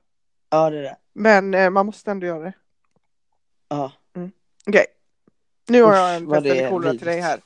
[0.50, 0.98] Ja, det är det.
[1.14, 2.54] Men eh, man måste ändå göra det.
[3.70, 3.92] Ja.
[4.68, 4.86] Okej.
[5.68, 6.26] Nu har Usch, jag en
[6.70, 7.40] kolera till dig här.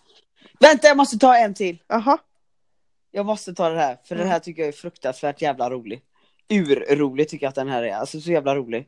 [0.59, 1.83] Vänta, jag måste ta en till.
[1.87, 2.17] Jaha.
[3.11, 4.23] Jag måste ta det här, för Mm.
[4.25, 6.01] den här tycker jag är fruktansvärt jävla rolig.
[6.49, 8.87] Urrolig tycker jag att den här är, alltså så jävla rolig.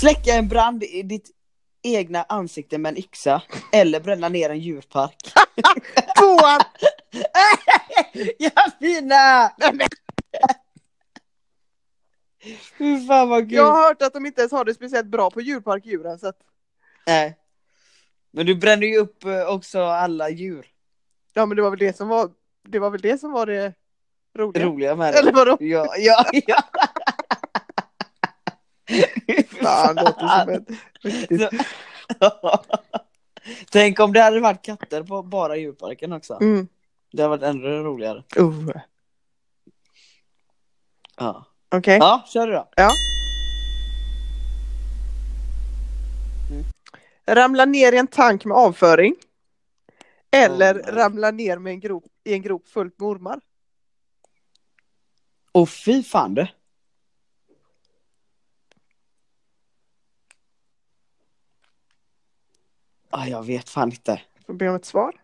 [0.00, 1.30] Släcka en brand i ditt
[1.86, 5.16] egna ansikte med en yxa, eller bränna ner en djurpark.
[6.18, 6.60] Tvåan!
[8.38, 9.52] ja fina!
[12.78, 13.52] Fy fan vad kul!
[13.52, 16.38] Jag har hört att de inte ens har det speciellt bra på djurparkdjuren så att,
[17.06, 17.36] Nej.
[18.30, 20.66] Men du bränner ju upp eh, också alla djur.
[21.32, 22.30] ja men det var väl det som var
[22.68, 23.74] det var väl det som var det
[24.34, 24.66] roliga.
[24.66, 25.18] Roliga med det.
[25.18, 25.56] Eller vadå?
[25.60, 26.62] Ja, ja, ja.
[29.62, 30.68] Fan, det låter som ett
[31.00, 31.50] riktigt...
[33.70, 36.38] Tänk om det hade varit katter på bara djurparken också.
[36.40, 36.68] Mm.
[37.12, 38.24] Det hade varit ännu roligare.
[38.38, 38.70] Uh.
[41.16, 41.98] Ja, Okej.
[41.98, 42.68] ja kör du då.
[47.26, 49.14] Ramla ner i en tank med avföring.
[50.30, 50.94] Eller Åh, nej.
[50.94, 53.40] ramla ner med en grop, i en grop fullt med ormar.
[55.52, 56.46] Och fy fan du.
[63.18, 64.20] Ah, jag vet fan inte.
[64.46, 65.20] Får be om ett svar.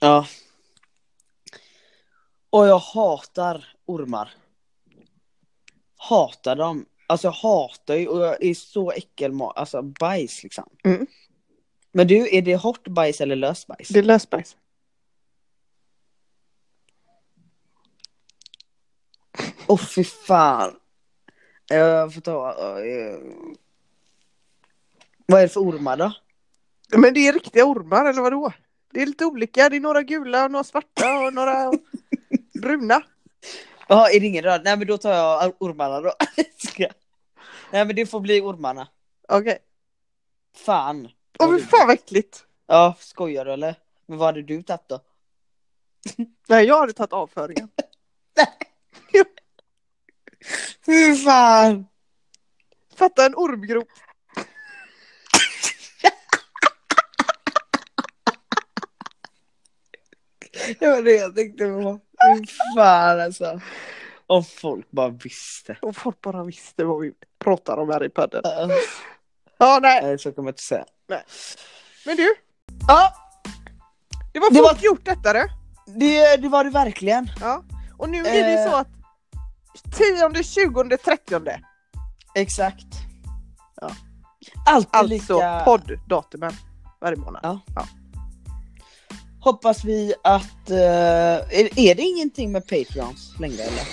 [0.00, 0.26] Ja.
[2.50, 4.34] Och jag hatar ormar.
[5.96, 6.86] Hatar dem.
[7.06, 10.68] Alltså jag hatar ju och jag är så äckelmat, alltså bajs liksom.
[10.84, 11.06] Mm.
[11.92, 13.88] Men du, är det hårt bajs eller lös bajs?
[13.88, 14.56] Det är lösbajs.
[19.66, 20.80] Åh fy fan.
[21.68, 22.54] Jag får ta...
[25.26, 26.12] Vad är det för ormar då?
[26.92, 28.52] Men det är riktiga ormar eller vadå?
[28.92, 29.68] Det är lite olika.
[29.68, 31.72] Det är några gula och några svarta och några
[32.62, 33.02] bruna.
[33.88, 34.60] Jaha, är det ingen röd?
[34.64, 36.12] Nej men då tar jag ormarna då.
[37.70, 38.88] Nej men det får bli ormarna.
[39.28, 39.58] Okej.
[40.56, 41.08] Fan.
[41.38, 42.44] Åh fy fan vad äckligt.
[42.66, 43.74] Ja, skojar du eller?
[44.06, 45.00] Men vad hade du tagit då?
[46.48, 47.68] Nej jag hade tagit avföringen.
[50.86, 51.86] Fy fan!
[52.94, 53.88] Fatta en ormgrop.
[60.78, 62.00] Det var det jag tänkte på.
[62.38, 62.46] Fy
[62.76, 63.60] fan alltså.
[64.26, 65.76] Om folk bara visste.
[65.82, 67.12] Om folk bara visste vad vi
[67.44, 68.40] pratar om här i podden.
[68.44, 68.68] Ja,
[69.58, 70.02] Ja, nej.
[70.02, 70.84] Nej, så kommer jag inte säga.
[72.06, 72.34] Men du,
[72.88, 73.12] Ja,
[74.32, 75.48] det var Det fort var- gjort detta du.
[75.86, 77.30] det, det var det verkligen.
[77.40, 77.62] Ja.
[77.98, 78.70] Och nu blir det Eh.
[78.70, 78.88] så att
[80.34, 81.60] 10, 20, 30
[82.34, 82.86] Exakt.
[83.80, 83.90] Ja.
[84.66, 85.62] Alltid Alltså lika...
[85.64, 86.52] podddatumen
[87.00, 87.40] varje månad.
[87.42, 87.60] Ja.
[89.40, 90.70] Hoppas vi att...
[90.70, 93.84] eh, är, är det ingenting med Patreons längre eller?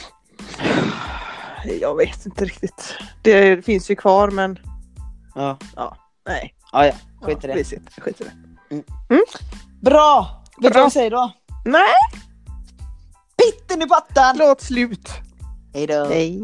[1.82, 2.94] Jag vet inte riktigt.
[3.22, 4.60] Det finns ju kvar men
[5.36, 5.58] Ja.
[6.28, 6.54] nej.
[6.72, 6.94] Ja, ja.
[7.22, 7.64] Skit i ja, det.
[7.64, 8.84] Skit, skit i det.
[9.82, 10.44] Bra!
[10.62, 11.32] Vet du vad vi säger då?
[11.66, 11.94] Nej,
[13.38, 14.38] Pitten i pattan!
[14.38, 15.10] låt slut.
[15.74, 16.06] Hej då!
[16.06, 16.40] Hej.